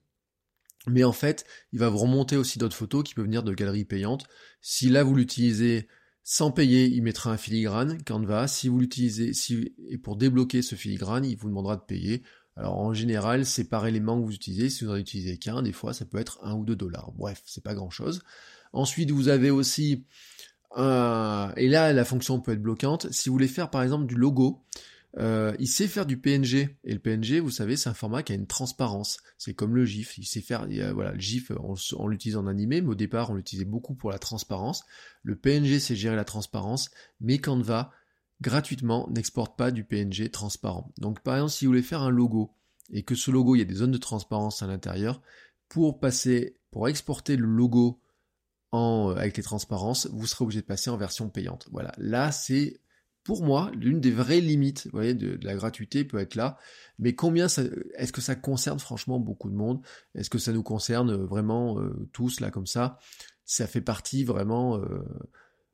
Mais 0.87 1.03
en 1.03 1.11
fait, 1.11 1.45
il 1.73 1.79
va 1.79 1.89
vous 1.89 1.97
remonter 1.97 2.37
aussi 2.37 2.57
d'autres 2.57 2.75
photos 2.75 3.03
qui 3.03 3.13
peuvent 3.13 3.25
venir 3.25 3.43
de 3.43 3.53
galeries 3.53 3.85
payantes. 3.85 4.25
Si 4.61 4.89
là 4.89 5.03
vous 5.03 5.15
l'utilisez 5.15 5.87
sans 6.23 6.51
payer, 6.51 6.85
il 6.85 7.01
mettra 7.01 7.31
un 7.31 7.37
filigrane 7.37 8.01
Canva. 8.03 8.47
Si 8.47 8.67
vous 8.67 8.79
l'utilisez, 8.79 9.31
et 9.89 9.97
pour 9.97 10.15
débloquer 10.15 10.61
ce 10.61 10.75
filigrane, 10.75 11.25
il 11.25 11.35
vous 11.37 11.49
demandera 11.49 11.75
de 11.75 11.81
payer. 11.81 12.23
Alors 12.55 12.77
en 12.77 12.93
général, 12.93 13.45
c'est 13.45 13.65
par 13.65 13.87
élément 13.87 14.19
que 14.19 14.25
vous 14.25 14.33
utilisez. 14.33 14.69
Si 14.69 14.85
vous 14.85 14.91
en 14.91 14.95
utilisez 14.95 15.37
qu'un, 15.37 15.61
des 15.61 15.71
fois 15.71 15.93
ça 15.93 16.05
peut 16.05 16.17
être 16.17 16.39
un 16.43 16.55
ou 16.55 16.65
deux 16.65 16.75
dollars. 16.75 17.11
Bref, 17.13 17.41
c'est 17.45 17.63
pas 17.63 17.73
grand 17.73 17.89
chose. 17.89 18.21
Ensuite, 18.73 19.11
vous 19.11 19.29
avez 19.29 19.49
aussi 19.49 20.05
et 20.77 21.67
là 21.67 21.93
la 21.93 22.05
fonction 22.05 22.39
peut 22.39 22.51
être 22.51 22.61
bloquante. 22.61 23.11
Si 23.11 23.27
vous 23.29 23.33
voulez 23.33 23.47
faire 23.47 23.69
par 23.69 23.81
exemple 23.81 24.05
du 24.05 24.15
logo, 24.15 24.63
euh, 25.17 25.55
il 25.59 25.67
sait 25.67 25.87
faire 25.87 26.05
du 26.05 26.17
PNG 26.17 26.77
et 26.83 26.93
le 26.93 26.99
PNG, 26.99 27.39
vous 27.39 27.49
savez, 27.49 27.75
c'est 27.77 27.89
un 27.89 27.93
format 27.93 28.21
qui 28.21 28.31
a 28.31 28.35
une 28.35 28.47
transparence. 28.47 29.17
C'est 29.37 29.53
comme 29.53 29.75
le 29.75 29.85
GIF. 29.85 30.17
Il 30.17 30.25
sait 30.25 30.41
faire, 30.41 30.67
voilà, 30.93 31.13
le 31.13 31.19
GIF, 31.19 31.51
on, 31.97 32.07
l'utilise 32.07 32.37
en 32.37 32.47
animé, 32.47 32.81
mais 32.81 32.89
au 32.89 32.95
départ, 32.95 33.31
on 33.31 33.33
l'utilisait 33.33 33.65
beaucoup 33.65 33.95
pour 33.95 34.11
la 34.11 34.19
transparence. 34.19 34.83
Le 35.23 35.35
PNG, 35.35 35.79
c'est 35.79 35.95
gérer 35.95 36.15
la 36.15 36.25
transparence, 36.25 36.91
mais 37.21 37.39
Canva 37.39 37.91
gratuitement 38.41 39.09
n'exporte 39.09 39.57
pas 39.57 39.71
du 39.71 39.83
PNG 39.83 40.29
transparent. 40.31 40.93
Donc 40.97 41.19
par 41.21 41.35
exemple, 41.35 41.51
si 41.51 41.65
vous 41.65 41.71
voulez 41.71 41.81
faire 41.81 42.01
un 42.01 42.09
logo 42.09 42.53
et 42.91 43.03
que 43.03 43.15
ce 43.15 43.31
logo, 43.31 43.55
il 43.55 43.59
y 43.59 43.61
a 43.61 43.65
des 43.65 43.75
zones 43.75 43.91
de 43.91 43.97
transparence 43.97 44.63
à 44.63 44.67
l'intérieur, 44.67 45.21
pour 45.67 45.99
passer, 45.99 46.57
pour 46.71 46.87
exporter 46.87 47.35
le 47.35 47.45
logo 47.45 48.01
euh, 48.73 49.15
avec 49.15 49.37
les 49.37 49.43
transparences, 49.43 50.07
vous 50.07 50.25
serez 50.25 50.43
obligé 50.43 50.61
de 50.61 50.65
passer 50.65 50.89
en 50.89 50.97
version 50.97 51.29
payante. 51.29 51.67
Voilà. 51.71 51.91
Là, 51.97 52.31
c'est 52.31 52.79
pour 53.29 53.43
moi, 53.43 53.69
l'une 53.75 54.01
des 54.01 54.09
vraies 54.09 54.41
limites, 54.41 54.91
de, 54.91 55.37
la 55.43 55.53
gratuité 55.53 56.03
peut 56.03 56.17
être 56.17 56.33
là. 56.33 56.57
Mais 56.97 57.13
combien 57.13 57.45
est-ce 57.45 58.11
que 58.11 58.21
ça 58.21 58.33
concerne 58.33 58.79
franchement 58.79 59.19
beaucoup 59.19 59.51
de 59.51 59.55
monde? 59.55 59.85
Est-ce 60.15 60.31
que 60.31 60.39
ça 60.39 60.51
nous 60.51 60.63
concerne 60.63 61.13
vraiment 61.13 61.79
euh, 61.79 62.09
tous 62.11 62.39
là 62.39 62.49
comme 62.49 62.65
ça? 62.65 62.97
Ça 63.45 63.67
fait 63.67 63.81
partie 63.81 64.23
vraiment, 64.23 64.79
euh, 64.79 65.05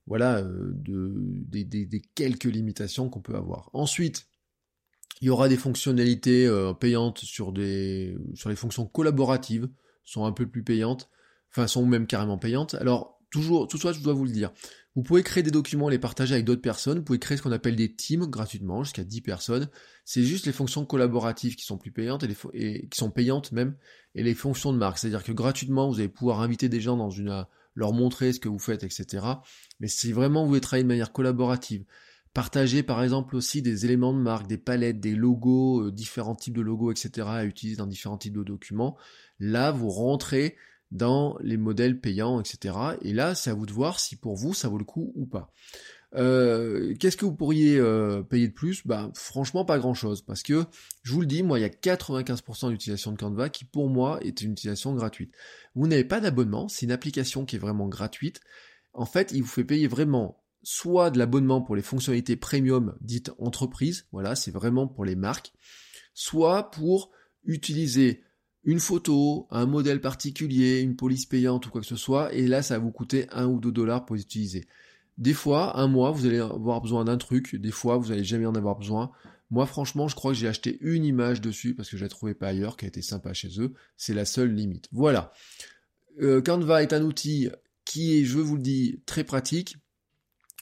voilà, 0.05 0.41
de, 0.41 1.13
des, 1.47 2.01
quelques 2.13 2.43
limitations 2.43 3.09
qu'on 3.09 3.21
peut 3.21 3.35
avoir. 3.35 3.69
Ensuite, 3.71 4.27
il 5.21 5.27
y 5.27 5.29
aura 5.29 5.47
des 5.47 5.55
fonctionnalités 5.55 6.51
payantes 6.81 7.19
sur 7.19 7.53
des, 7.53 8.17
sur 8.33 8.49
les 8.49 8.57
fonctions 8.57 8.85
collaboratives, 8.85 9.69
sont 10.03 10.25
un 10.25 10.33
peu 10.33 10.45
plus 10.45 10.65
payantes 10.65 11.09
enfin 11.55 11.67
sont 11.67 11.85
même 11.85 12.05
carrément 12.05 12.37
payantes. 12.37 12.73
Alors 12.75 13.14
toujours, 13.29 13.67
tout 13.67 13.77
ça, 13.77 13.91
je 13.91 13.99
dois 13.99 14.13
vous 14.13 14.25
le 14.25 14.31
dire. 14.31 14.51
Vous 14.95 15.03
pouvez 15.03 15.23
créer 15.23 15.43
des 15.43 15.51
documents, 15.51 15.89
les 15.89 15.99
partager 15.99 16.33
avec 16.33 16.45
d'autres 16.45 16.61
personnes. 16.61 16.99
Vous 16.99 17.03
pouvez 17.03 17.19
créer 17.19 17.37
ce 17.37 17.41
qu'on 17.41 17.51
appelle 17.51 17.75
des 17.75 17.93
teams 17.93 18.25
gratuitement, 18.27 18.83
jusqu'à 18.83 19.03
10 19.03 19.21
personnes. 19.21 19.69
C'est 20.05 20.23
juste 20.23 20.45
les 20.45 20.53
fonctions 20.53 20.85
collaboratives 20.85 21.55
qui 21.55 21.65
sont 21.65 21.77
plus 21.77 21.91
payantes 21.91 22.23
et, 22.23 22.35
et, 22.53 22.87
qui 22.87 22.97
sont 22.97 23.11
payantes 23.11 23.51
même, 23.51 23.75
et 24.13 24.23
les 24.23 24.33
fonctions 24.33 24.71
de 24.71 24.77
marque. 24.77 24.97
C'est-à-dire 24.97 25.23
que 25.23 25.33
gratuitement, 25.33 25.89
vous 25.89 25.99
allez 25.99 26.07
pouvoir 26.07 26.41
inviter 26.41 26.69
des 26.69 26.79
gens 26.79 26.95
dans 26.95 27.09
une, 27.09 27.45
leur 27.75 27.93
montrer 27.93 28.33
ce 28.33 28.39
que 28.39 28.49
vous 28.49 28.59
faites, 28.59 28.83
etc. 28.83 29.25
Mais 29.79 29.87
si 29.87 30.11
vraiment 30.11 30.43
vous 30.43 30.49
voulez 30.49 30.61
travailler 30.61 30.83
de 30.83 30.87
manière 30.87 31.11
collaborative, 31.11 31.83
partager 32.33 32.83
par 32.83 33.03
exemple 33.03 33.35
aussi 33.35 33.61
des 33.61 33.85
éléments 33.85 34.13
de 34.13 34.19
marque, 34.19 34.47
des 34.47 34.57
palettes, 34.57 34.99
des 34.99 35.15
logos, 35.15 35.83
euh, 35.83 35.91
différents 35.91 36.35
types 36.35 36.55
de 36.55 36.61
logos, 36.61 36.91
etc. 36.91 37.27
à 37.27 37.45
utiliser 37.45 37.77
dans 37.77 37.87
différents 37.87 38.17
types 38.17 38.35
de 38.35 38.43
documents, 38.43 38.97
là 39.39 39.71
vous 39.71 39.89
rentrez 39.89 40.55
dans 40.91 41.37
les 41.41 41.57
modèles 41.57 41.99
payants, 41.99 42.39
etc. 42.39 42.75
Et 43.01 43.13
là, 43.13 43.35
c'est 43.35 43.49
à 43.49 43.53
vous 43.53 43.65
de 43.65 43.73
voir 43.73 43.99
si 43.99 44.15
pour 44.15 44.35
vous 44.35 44.53
ça 44.53 44.69
vaut 44.69 44.77
le 44.77 44.85
coup 44.85 45.11
ou 45.15 45.25
pas. 45.25 45.51
Euh, 46.15 46.93
qu'est-ce 46.99 47.17
que 47.17 47.25
vous 47.25 47.35
pourriez 47.35 47.77
euh, 47.77 48.23
payer 48.23 48.47
de 48.47 48.53
plus? 48.53 48.85
Bah 48.85 49.11
franchement 49.15 49.65
pas 49.65 49.79
grand 49.79 49.93
chose 49.93 50.21
parce 50.21 50.43
que 50.43 50.63
je 51.03 51.11
vous 51.11 51.19
le 51.21 51.27
dis, 51.27 51.43
moi 51.43 51.59
il 51.59 51.63
y 51.63 51.65
a 51.65 51.69
95% 51.69 52.69
d'utilisation 52.69 53.11
de 53.11 53.17
Canva 53.17 53.49
qui 53.49 53.65
pour 53.65 53.89
moi 53.89 54.19
est 54.21 54.41
une 54.41 54.53
utilisation 54.53 54.93
gratuite. 54.93 55.33
Vous 55.75 55.87
n'avez 55.87 56.05
pas 56.05 56.21
d'abonnement, 56.21 56.69
c'est 56.69 56.85
une 56.85 56.91
application 56.91 57.45
qui 57.45 57.57
est 57.57 57.59
vraiment 57.59 57.87
gratuite. 57.87 58.39
En 58.93 59.05
fait, 59.05 59.31
il 59.33 59.41
vous 59.41 59.49
fait 59.49 59.65
payer 59.65 59.87
vraiment 59.87 60.41
soit 60.63 61.11
de 61.11 61.19
l'abonnement 61.19 61.61
pour 61.61 61.75
les 61.75 61.81
fonctionnalités 61.81 62.37
premium 62.37 62.95
dites 63.01 63.31
entreprise, 63.37 64.07
voilà, 64.11 64.35
c'est 64.35 64.51
vraiment 64.51 64.87
pour 64.87 65.05
les 65.05 65.15
marques, 65.15 65.51
soit 66.13 66.71
pour 66.71 67.11
utiliser 67.43 68.23
une 68.65 68.79
photo, 68.79 69.47
un 69.51 69.65
modèle 69.65 70.01
particulier, 70.01 70.81
une 70.81 70.95
police 70.95 71.25
payante 71.25 71.67
ou 71.67 71.69
quoi 71.69 71.81
que 71.81 71.87
ce 71.87 71.95
soit, 71.95 72.33
et 72.33 72.47
là 72.47 72.61
ça 72.61 72.77
va 72.77 72.83
vous 72.83 72.91
coûter 72.91 73.27
un 73.31 73.45
ou 73.47 73.59
deux 73.59 73.71
dollars 73.71 74.05
pour 74.05 74.15
les 74.15 74.23
utiliser. 74.23 74.65
Des 75.17 75.33
fois, 75.33 75.79
un 75.79 75.87
mois, 75.87 76.11
vous 76.11 76.25
allez 76.25 76.39
avoir 76.39 76.81
besoin 76.81 77.05
d'un 77.05 77.17
truc, 77.17 77.55
des 77.55 77.71
fois, 77.71 77.97
vous 77.97 78.09
n'allez 78.09 78.25
jamais 78.25 78.45
en 78.45 78.55
avoir 78.55 78.75
besoin. 78.75 79.11
Moi, 79.49 79.65
franchement, 79.65 80.07
je 80.07 80.15
crois 80.15 80.33
que 80.33 80.37
j'ai 80.37 80.47
acheté 80.47 80.77
une 80.81 81.05
image 81.05 81.39
dessus 81.39 81.73
parce 81.73 81.89
que 81.89 81.95
je 81.95 82.03
la 82.03 82.09
trouvais 82.09 82.33
pas 82.33 82.47
ailleurs, 82.47 82.75
qui 82.75 82.85
a 82.85 82.87
été 82.89 83.01
sympa 83.01 83.33
chez 83.33 83.61
eux. 83.61 83.73
C'est 83.95 84.13
la 84.13 84.25
seule 84.25 84.53
limite. 84.53 84.89
Voilà. 84.91 85.31
Euh, 86.21 86.41
Canva 86.41 86.83
est 86.83 86.91
un 86.91 87.03
outil 87.03 87.49
qui 87.85 88.17
est, 88.17 88.25
je 88.25 88.39
vous 88.39 88.55
le 88.55 88.61
dis, 88.61 89.01
très 89.05 89.23
pratique. 89.23 89.77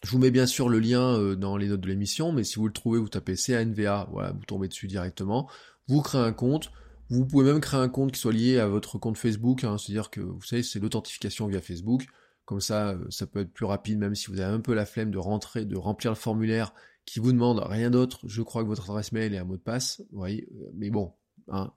Je 0.04 0.12
vous 0.12 0.20
mets 0.20 0.32
bien 0.32 0.46
sûr 0.46 0.68
le 0.70 0.80
lien 0.80 1.18
euh, 1.18 1.36
dans 1.36 1.56
les 1.56 1.68
notes 1.68 1.82
de 1.82 1.88
l'émission, 1.88 2.32
mais 2.34 2.44
si 2.44 2.58
vous 2.58 2.68
le 2.68 2.74
trouvez, 2.74 3.00
vous 3.00 3.08
tapez 3.08 3.36
CANVA, 3.36 4.10
voilà, 4.12 4.34
vous 4.34 4.44
tombez 4.46 4.68
dessus 4.68 4.88
directement. 4.88 5.50
Vous 5.88 6.02
créez 6.02 6.22
un 6.22 6.34
compte, 6.34 6.72
vous 7.14 7.26
pouvez 7.26 7.46
même 7.46 7.62
créer 7.62 7.80
un 7.80 7.90
compte 7.90 8.12
qui 8.12 8.20
soit 8.20 8.34
lié 8.34 8.58
à 8.60 8.68
votre 8.68 8.98
compte 8.98 9.18
Facebook, 9.18 9.64
hein, 9.64 9.78
c'est-à-dire 9.78 10.10
que 10.10 10.20
vous 10.20 10.42
savez, 10.42 10.64
c'est 10.64 10.80
l'authentification 10.80 11.48
via 11.48 11.62
Facebook. 11.62 12.06
Comme 12.46 12.60
ça, 12.60 12.90
euh, 12.90 13.06
ça 13.10 13.28
peut 13.28 13.42
être 13.42 13.54
plus 13.54 13.66
rapide, 13.66 14.00
même 14.00 14.16
si 14.16 14.28
vous 14.28 14.40
avez 14.40 14.54
un 14.54 14.60
peu 14.60 14.74
la 14.74 14.86
flemme 14.86 15.12
de 15.12 15.18
rentrer, 15.18 15.66
de 15.66 15.78
remplir 15.78 16.12
le 16.12 16.16
formulaire 16.16 16.74
qui 17.06 17.20
vous 17.20 17.32
demande 17.32 17.60
rien 17.60 17.90
d'autre. 17.90 18.20
Je 18.26 18.42
crois 18.42 18.64
que 18.64 18.68
votre 18.68 18.90
adresse 18.90 19.12
mail 19.12 19.34
est 19.34 19.38
un 19.38 19.44
mot 19.44 19.58
de 19.58 19.62
passe. 19.62 20.02
Euh, 20.16 20.42
mais 20.74 20.90
bon, 20.90 21.14
hein, 21.50 21.72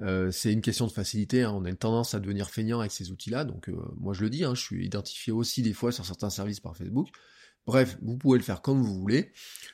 euh, 0.00 0.30
c'est 0.30 0.52
une 0.52 0.62
question 0.62 0.86
de 0.86 0.92
facilité. 0.92 1.42
Hein. 1.42 1.52
On 1.54 1.64
a 1.64 1.70
une 1.70 1.76
tendance 1.76 2.14
à 2.14 2.20
devenir 2.20 2.48
feignant 2.48 2.80
avec 2.80 2.92
ces 2.92 3.10
outils-là. 3.10 3.44
Donc, 3.44 3.70
moi, 3.96 4.14
je 4.14 4.22
le 4.22 4.30
dis, 4.30 4.44
je 4.44 4.60
suis 4.60 4.86
identifié 4.86 5.32
aussi 5.32 5.62
des 5.62 5.72
fois 5.72 5.92
sur 5.92 6.06
certains 6.06 6.30
services 6.30 6.60
par 6.60 6.76
Facebook. 6.76 7.08
Bref, 7.66 7.98
vous 8.00 8.16
pouvez 8.16 8.38
le 8.38 8.44
faire 8.44 8.62
comme 8.62 8.80
vous 8.80 8.98
voulez. 8.98 9.30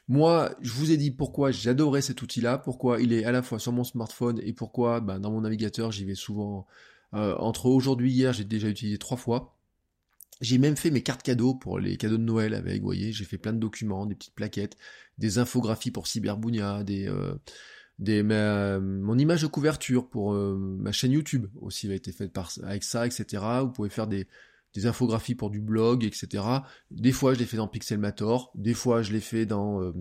Moi, 0.09 0.55
je 0.61 0.73
vous 0.73 0.91
ai 0.91 0.97
dit 0.97 1.13
pourquoi 1.13 1.53
j'adorais 1.53 2.03
cet 2.03 2.23
outil-là, 2.23 2.59
pourquoi 2.59 3.01
il 3.01 3.13
est 3.13 3.25
à 3.25 3.31
la 3.31 3.43
fois 3.43 3.61
sur 3.61 3.73
mon 3.73 3.85
smartphone 3.85 4.41
et 4.43 4.53
pourquoi 4.53 5.01
ben, 5.01 5.21
dans 5.21 5.31
mon 5.31 5.43
navigateur 5.43 5.93
j'y 5.93 6.05
vais 6.05 6.17
souvent. 6.17 6.67
Euh, 7.15 7.37
entre 7.39 7.67
aujourd'hui 7.67 8.11
et 8.11 8.15
hier, 8.15 8.33
j'ai 8.33 8.45
déjà 8.45 8.69
utilisé 8.69 8.99
trois 8.99 9.17
fois. 9.17 9.57
J'ai 10.41 10.59
même 10.59 10.77
fait 10.77 10.91
mes 10.91 11.03
cartes 11.03 11.23
cadeaux 11.23 11.55
pour 11.55 11.79
les 11.79 11.97
cadeaux 11.97 12.17
de 12.17 12.23
Noël 12.25 12.55
avec, 12.55 12.81
vous 12.81 12.87
voyez, 12.87 13.13
j'ai 13.13 13.25
fait 13.25 13.39
plein 13.39 13.53
de 13.53 13.59
documents, 13.59 14.05
des 14.07 14.17
petites 14.17 14.35
plaquettes, 14.35 14.77
des 15.19 15.39
infographies 15.39 15.93
pour 15.93 16.09
Cyberbounia, 16.09 16.83
des, 16.83 17.07
euh, 17.07 18.81
mon 18.81 19.17
image 19.17 19.43
de 19.43 19.47
couverture 19.47 20.09
pour 20.09 20.35
euh, 20.35 20.57
ma 20.59 20.91
chaîne 20.91 21.13
YouTube 21.13 21.47
aussi 21.61 21.89
a 21.91 21.95
été 21.95 22.11
faite 22.11 22.37
avec 22.65 22.83
ça, 22.83 23.07
etc. 23.07 23.43
Vous 23.63 23.71
pouvez 23.71 23.91
faire 23.91 24.09
des, 24.09 24.27
des 24.75 24.87
infographies 24.87 25.37
pour 25.37 25.51
du 25.51 25.61
blog, 25.61 26.05
etc. 26.05 26.45
Des 26.91 27.13
fois, 27.13 27.33
je 27.33 27.39
les 27.39 27.47
fais 27.47 27.57
dans 27.57 27.69
Pixelmator, 27.69 28.51
des 28.55 28.75
fois, 28.75 29.03
je 29.03 29.13
les 29.13 29.21
fais 29.21 29.47
dans, 29.47 29.81
euh, 29.81 29.93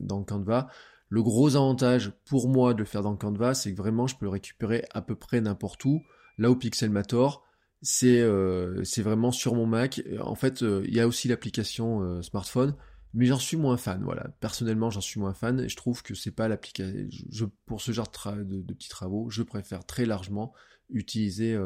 dans 0.00 0.22
Canva. 0.22 0.68
Le 1.08 1.22
gros 1.22 1.56
avantage 1.56 2.12
pour 2.24 2.48
moi 2.48 2.72
de 2.72 2.78
le 2.78 2.84
faire 2.84 3.02
dans 3.02 3.16
Canva, 3.16 3.54
c'est 3.54 3.72
que 3.72 3.76
vraiment, 3.76 4.06
je 4.06 4.16
peux 4.16 4.24
le 4.24 4.30
récupérer 4.30 4.84
à 4.94 5.02
peu 5.02 5.16
près 5.16 5.40
n'importe 5.40 5.84
où. 5.84 6.00
Là 6.38 6.50
où 6.50 6.56
Pixelmator, 6.56 7.44
c'est 7.82 8.20
euh, 8.20 8.82
vraiment 8.98 9.32
sur 9.32 9.54
mon 9.54 9.66
Mac. 9.66 10.02
En 10.20 10.36
fait, 10.36 10.62
euh, 10.62 10.82
il 10.86 10.94
y 10.94 11.00
a 11.00 11.06
aussi 11.06 11.28
l'application 11.28 12.22
smartphone, 12.22 12.76
mais 13.12 13.26
j'en 13.26 13.38
suis 13.38 13.56
moins 13.56 13.76
fan. 13.76 14.02
Voilà, 14.04 14.28
personnellement, 14.40 14.88
j'en 14.88 15.02
suis 15.02 15.20
moins 15.20 15.34
fan. 15.34 15.60
Et 15.60 15.68
je 15.68 15.76
trouve 15.76 16.02
que 16.02 16.14
c'est 16.14 16.30
pas 16.30 16.48
l'application. 16.48 17.50
Pour 17.66 17.82
ce 17.82 17.92
genre 17.92 18.10
de, 18.36 18.72
petits 18.72 18.88
travaux, 18.88 19.28
je 19.28 19.42
préfère 19.42 19.84
très 19.84 20.06
largement 20.06 20.54
utiliser 20.88 21.58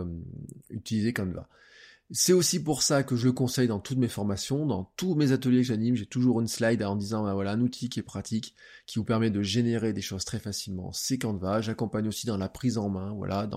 utiliser 0.71 1.13
Canva. 1.13 1.49
C'est 2.13 2.33
aussi 2.33 2.63
pour 2.63 2.83
ça 2.83 3.03
que 3.03 3.17
je 3.17 3.27
le 3.27 3.33
conseille 3.33 3.67
dans 3.67 3.81
toutes 3.81 3.99
mes 3.99 4.09
formations, 4.09 4.65
dans 4.65 4.93
tous 4.97 5.17
mes 5.17 5.33
ateliers 5.33 5.63
que 5.63 5.67
j'anime, 5.67 5.97
j'ai 5.97 6.07
toujours 6.07 6.41
une 6.41 6.47
slide 6.47 6.83
en 6.85 6.95
disant 6.95 7.25
bah 7.25 7.35
voilà 7.35 7.51
un 7.51 7.61
outil 7.61 7.89
qui 7.89 7.99
est 7.99 8.05
pratique, 8.05 8.55
qui 8.87 9.01
vous 9.01 9.05
permet 9.05 9.31
de 9.31 9.43
générer 9.43 9.93
des 9.93 10.03
choses 10.03 10.25
très 10.25 10.39
facilement. 10.39 10.93
C'est 10.93 11.19
Canva. 11.19 11.61
J'accompagne 11.63 12.07
aussi 12.07 12.27
dans 12.27 12.37
la 12.37 12.49
prise 12.49 12.79
en 12.79 12.89
main, 12.89 13.13
voilà, 13.13 13.49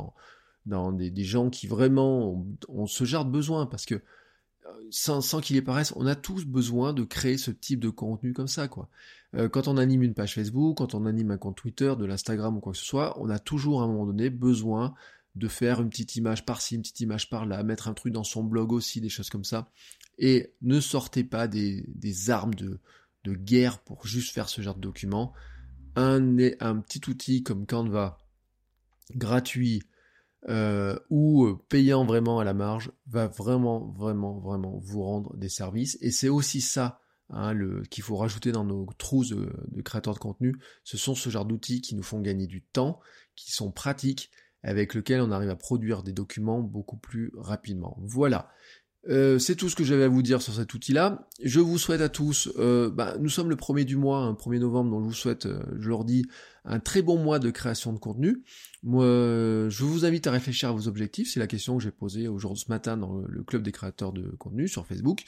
dans 0.66 0.92
des, 0.92 1.24
gens 1.24 1.50
qui 1.50 1.68
vraiment 1.68 2.44
ont, 2.68 2.88
ce 2.88 3.04
genre 3.04 3.26
de 3.26 3.32
besoin 3.32 3.68
parce 3.68 3.86
que 3.86 3.96
euh, 3.96 4.70
sans, 4.90 5.22
sans 5.22 5.42
qu'il 5.42 5.56
y 5.56 5.62
paraisse, 5.62 5.94
on 5.96 6.08
a 6.08 6.16
tous 6.16 6.46
besoin 6.46 6.94
de 6.94 7.04
créer 7.04 7.38
ce 7.38 7.52
type 7.52 7.80
de 7.80 7.90
contenu 7.90 8.34
comme 8.34 8.48
ça, 8.48 8.68
quoi. 8.68 8.90
Euh, 9.36 9.48
quand 9.48 9.68
on 9.68 9.78
anime 9.78 10.02
une 10.02 10.16
page 10.16 10.34
Facebook, 10.34 10.78
quand 10.78 10.96
on 10.96 11.06
anime 11.06 11.32
un 11.32 11.38
compte 11.38 11.56
Twitter, 11.56 11.94
de 11.98 12.06
l'Instagram 12.06 12.58
ou 12.58 12.60
quoi 12.60 12.74
que 12.74 12.80
ce 12.80 12.86
soit, 12.86 13.20
on 13.22 13.30
a 13.30 13.38
toujours 13.38 13.82
à 13.82 13.86
un 13.86 13.88
moment 13.88 14.08
donné 14.08 14.32
besoin 14.32 14.96
de 15.36 15.48
faire 15.48 15.82
une 15.82 15.90
petite 15.90 16.16
image 16.16 16.46
par-ci, 16.46 16.76
une 16.76 16.82
petite 16.82 17.02
image 17.02 17.30
par-là, 17.30 17.64
mettre 17.64 17.88
un 17.88 17.94
truc 17.94 18.14
dans 18.14 18.24
son 18.24 18.44
blog 18.44 18.72
aussi, 18.72 19.02
des 19.02 19.10
choses 19.10 19.30
comme 19.30 19.44
ça. 19.44 19.72
Et 20.18 20.54
ne 20.62 20.80
sortez 20.80 21.24
pas 21.24 21.48
des, 21.48 21.86
armes 22.30 22.56
de, 22.56 22.80
de, 23.24 23.34
guerre 23.34 23.80
pour 23.80 24.06
juste 24.06 24.34
faire 24.34 24.50
ce 24.50 24.62
genre 24.62 24.76
de 24.76 24.82
document. 24.82 25.34
Un, 25.96 26.38
un 26.60 26.80
petit 26.80 27.10
outil 27.10 27.44
comme 27.44 27.66
Canva, 27.66 28.18
gratuit, 29.16 29.82
euh, 30.48 30.98
ou 31.10 31.56
payant 31.68 32.06
vraiment 32.06 32.40
à 32.40 32.44
la 32.44 32.54
marge, 32.54 32.92
va 33.08 33.28
vraiment, 33.28 33.92
vraiment, 33.98 34.40
vraiment 34.40 34.80
vous 34.80 35.04
rendre 35.04 35.36
des 35.38 35.50
services. 35.50 35.98
Et 36.02 36.12
c'est 36.12 36.30
aussi 36.30 36.62
ça 36.62 37.02
hein, 37.30 37.54
qu'il 37.90 38.04
faut 38.04 38.16
rajouter 38.16 38.52
dans 38.52 38.64
nos 38.64 38.88
trousses 38.98 39.30
de 39.30 39.82
créateurs 39.84 40.14
de 40.14 40.20
contenu. 40.20 40.58
Ce 40.84 40.98
sont 40.98 41.16
ce 41.16 41.30
genre 41.30 41.46
d'outils 41.46 41.82
qui 41.82 41.96
nous 41.96 42.04
font 42.04 42.22
gagner 42.22 42.48
du 42.48 42.62
temps, 42.62 43.00
qui 43.36 43.52
sont 43.52 43.72
pratiques 43.72 44.32
avec 44.64 44.94
lequel 44.94 45.22
on 45.22 45.32
arrive 45.32 45.50
à 45.50 45.56
produire 45.56 46.04
des 46.04 46.14
documents 46.14 46.60
beaucoup 46.60 46.98
plus 46.98 47.32
rapidement. 47.36 47.98
Voilà. 48.02 48.50
Euh, 49.08 49.40
c'est 49.40 49.56
tout 49.56 49.70
ce 49.70 49.76
que 49.76 49.84
j'avais 49.84 50.04
à 50.04 50.08
vous 50.10 50.22
dire 50.22 50.42
sur 50.42 50.54
cet 50.54 50.74
outil-là. 50.74 51.28
Je 51.42 51.60
vous 51.60 51.78
souhaite 51.78 52.02
à 52.02 52.10
tous, 52.10 52.50
euh, 52.58 52.90
bah, 52.90 53.16
nous 53.20 53.30
sommes 53.30 53.50
le 53.50 53.56
1er 53.56 53.86
du 53.86 53.96
mois, 53.96 54.20
un 54.20 54.34
1er 54.34 54.60
novembre, 54.60 54.92
donc 54.92 55.04
je 55.04 55.08
vous 55.08 55.14
souhaite, 55.14 55.46
euh, 55.46 55.64
je 55.80 55.88
leur 55.88 56.04
dis, 56.04 56.26
un 56.66 56.80
très 56.80 57.02
bon 57.02 57.18
mois 57.18 57.40
de 57.40 57.50
création 57.50 57.94
de 57.94 57.98
contenu. 57.98 58.44
Moi, 58.84 59.06
je 59.06 59.84
vous 59.84 60.06
invite 60.06 60.28
à 60.28 60.32
réfléchir 60.32 60.70
à 60.70 60.72
vos 60.74 60.88
objectifs, 60.88 61.32
c'est 61.32 61.40
la 61.40 61.48
question 61.48 61.78
que 61.78 61.84
j'ai 61.84 61.92
posée 61.92 62.28
aujourd'hui 62.28 62.64
ce 62.66 62.70
matin 62.70 62.98
dans 62.98 63.22
le 63.28 63.44
club 63.44 63.64
des 63.64 63.72
créateurs 63.72 64.12
de 64.12 64.30
contenu 64.38 64.68
sur 64.68 64.86
Facebook. 64.86 65.24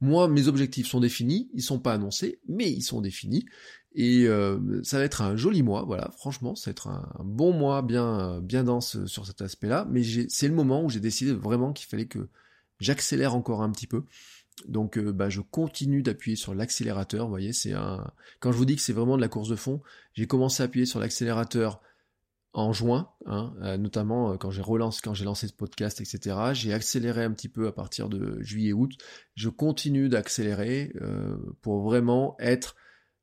Moi, 0.00 0.28
mes 0.28 0.48
objectifs 0.48 0.86
sont 0.86 1.00
définis, 1.00 1.48
ils 1.54 1.62
sont 1.62 1.78
pas 1.78 1.94
annoncés, 1.94 2.38
mais 2.48 2.70
ils 2.70 2.82
sont 2.82 3.00
définis. 3.00 3.46
Et 3.94 4.26
euh, 4.26 4.82
ça 4.82 4.98
va 4.98 5.04
être 5.04 5.22
un 5.22 5.36
joli 5.36 5.62
mois, 5.62 5.84
voilà, 5.84 6.10
franchement, 6.18 6.54
ça 6.54 6.70
va 6.70 6.72
être 6.72 6.88
un, 6.88 7.08
bon 7.24 7.52
mois 7.54 7.80
bien, 7.80 8.40
bien 8.42 8.62
dense 8.62 9.04
sur 9.06 9.26
cet 9.26 9.40
aspect-là. 9.40 9.86
Mais 9.90 10.02
c'est 10.28 10.48
le 10.48 10.54
moment 10.54 10.84
où 10.84 10.90
j'ai 10.90 11.00
décidé 11.00 11.32
vraiment 11.32 11.72
qu'il 11.72 11.88
fallait 11.88 12.06
que 12.06 12.28
j'accélère 12.78 13.34
encore 13.34 13.62
un 13.62 13.70
petit 13.70 13.86
peu. 13.86 14.04
Donc 14.68 14.98
euh, 14.98 15.12
bah, 15.12 15.28
je 15.28 15.40
continue 15.40 16.02
d'appuyer 16.02 16.36
sur 16.36 16.54
l'accélérateur. 16.54 17.24
Vous 17.24 17.30
voyez, 17.30 17.52
c'est 17.52 17.72
un. 17.72 18.10
Quand 18.40 18.52
je 18.52 18.56
vous 18.56 18.64
dis 18.64 18.76
que 18.76 18.82
c'est 18.82 18.92
vraiment 18.92 19.16
de 19.16 19.22
la 19.22 19.28
course 19.28 19.48
de 19.48 19.56
fond, 19.56 19.80
j'ai 20.14 20.26
commencé 20.26 20.62
à 20.62 20.66
appuyer 20.66 20.86
sur 20.86 20.98
l'accélérateur 20.98 21.80
en 22.56 22.72
juin, 22.72 23.10
hein, 23.26 23.54
euh, 23.60 23.76
notamment 23.76 24.32
euh, 24.32 24.36
quand 24.38 24.50
j'ai 24.50 24.62
relancé, 24.62 25.00
quand 25.04 25.12
j'ai 25.12 25.26
lancé 25.26 25.46
ce 25.46 25.52
podcast, 25.52 26.00
etc. 26.00 26.36
J'ai 26.54 26.72
accéléré 26.72 27.22
un 27.22 27.30
petit 27.32 27.50
peu 27.50 27.66
à 27.66 27.72
partir 27.72 28.08
de 28.08 28.42
juillet-août. 28.42 28.92
Je 29.34 29.50
continue 29.50 30.08
d'accélérer 30.08 30.92
pour 31.60 31.82
vraiment 31.82 32.34
être 32.38 32.74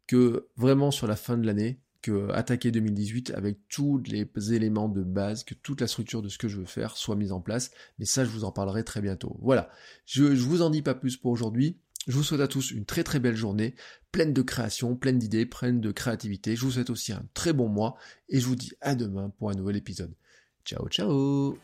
que 0.05 0.47
vraiment 0.55 0.91
sur 0.91 1.07
la 1.07 1.15
fin 1.15 1.37
de 1.37 1.47
l'année, 1.47 1.79
que 2.03 2.29
attaquer 2.31 2.69
2018 2.69 3.31
avec 3.31 3.57
tous 3.69 4.03
les 4.05 4.27
éléments 4.53 4.89
de 4.89 5.01
base, 5.01 5.43
que 5.43 5.55
toute 5.55 5.81
la 5.81 5.87
structure 5.87 6.21
de 6.21 6.29
ce 6.29 6.37
que 6.37 6.47
je 6.47 6.57
veux 6.57 6.65
faire 6.65 6.95
soit 6.95 7.15
mise 7.15 7.31
en 7.31 7.41
place. 7.41 7.71
Mais 7.97 8.05
ça, 8.05 8.25
je 8.25 8.29
vous 8.29 8.43
en 8.43 8.51
parlerai 8.51 8.83
très 8.83 9.01
bientôt. 9.01 9.37
Voilà. 9.41 9.69
Je, 10.05 10.35
je 10.35 10.43
vous 10.43 10.61
en 10.61 10.69
dis 10.69 10.83
pas 10.83 10.93
plus 10.93 11.17
pour 11.17 11.31
aujourd'hui. 11.31 11.79
Je 12.05 12.17
vous 12.17 12.23
souhaite 12.23 12.41
à 12.41 12.49
tous 12.49 12.71
une 12.71 12.83
très 12.83 13.03
très 13.03 13.19
belle 13.19 13.35
journée, 13.35 13.75
pleine 14.11 14.33
de 14.33 14.41
création, 14.41 14.95
pleine 14.95 15.19
d'idées, 15.19 15.45
pleine 15.45 15.79
de 15.79 15.91
créativité. 15.91 16.55
Je 16.55 16.61
vous 16.61 16.71
souhaite 16.71 16.89
aussi 16.89 17.13
un 17.13 17.23
très 17.33 17.53
bon 17.53 17.69
mois 17.69 17.95
et 18.27 18.41
je 18.41 18.45
vous 18.45 18.57
dis 18.57 18.73
à 18.81 18.93
demain 18.93 19.29
pour 19.29 19.49
un 19.49 19.53
nouvel 19.53 19.77
épisode. 19.77 20.13
Ciao 20.65 20.87
ciao 20.89 21.57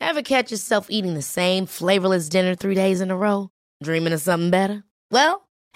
Ever 0.00 0.22
catch 0.22 0.50
yourself 0.50 0.88
eating 0.90 1.14
the 1.14 1.22
same 1.22 1.66
flavorless 1.66 2.28
dinner 2.28 2.54
three 2.54 2.74
days 2.74 3.00
in 3.00 3.10
a 3.10 3.16
row? 3.16 3.48
Dreaming 3.82 4.12
of 4.12 4.20
something 4.20 4.50
better? 4.50 4.82
Well, 5.10 5.47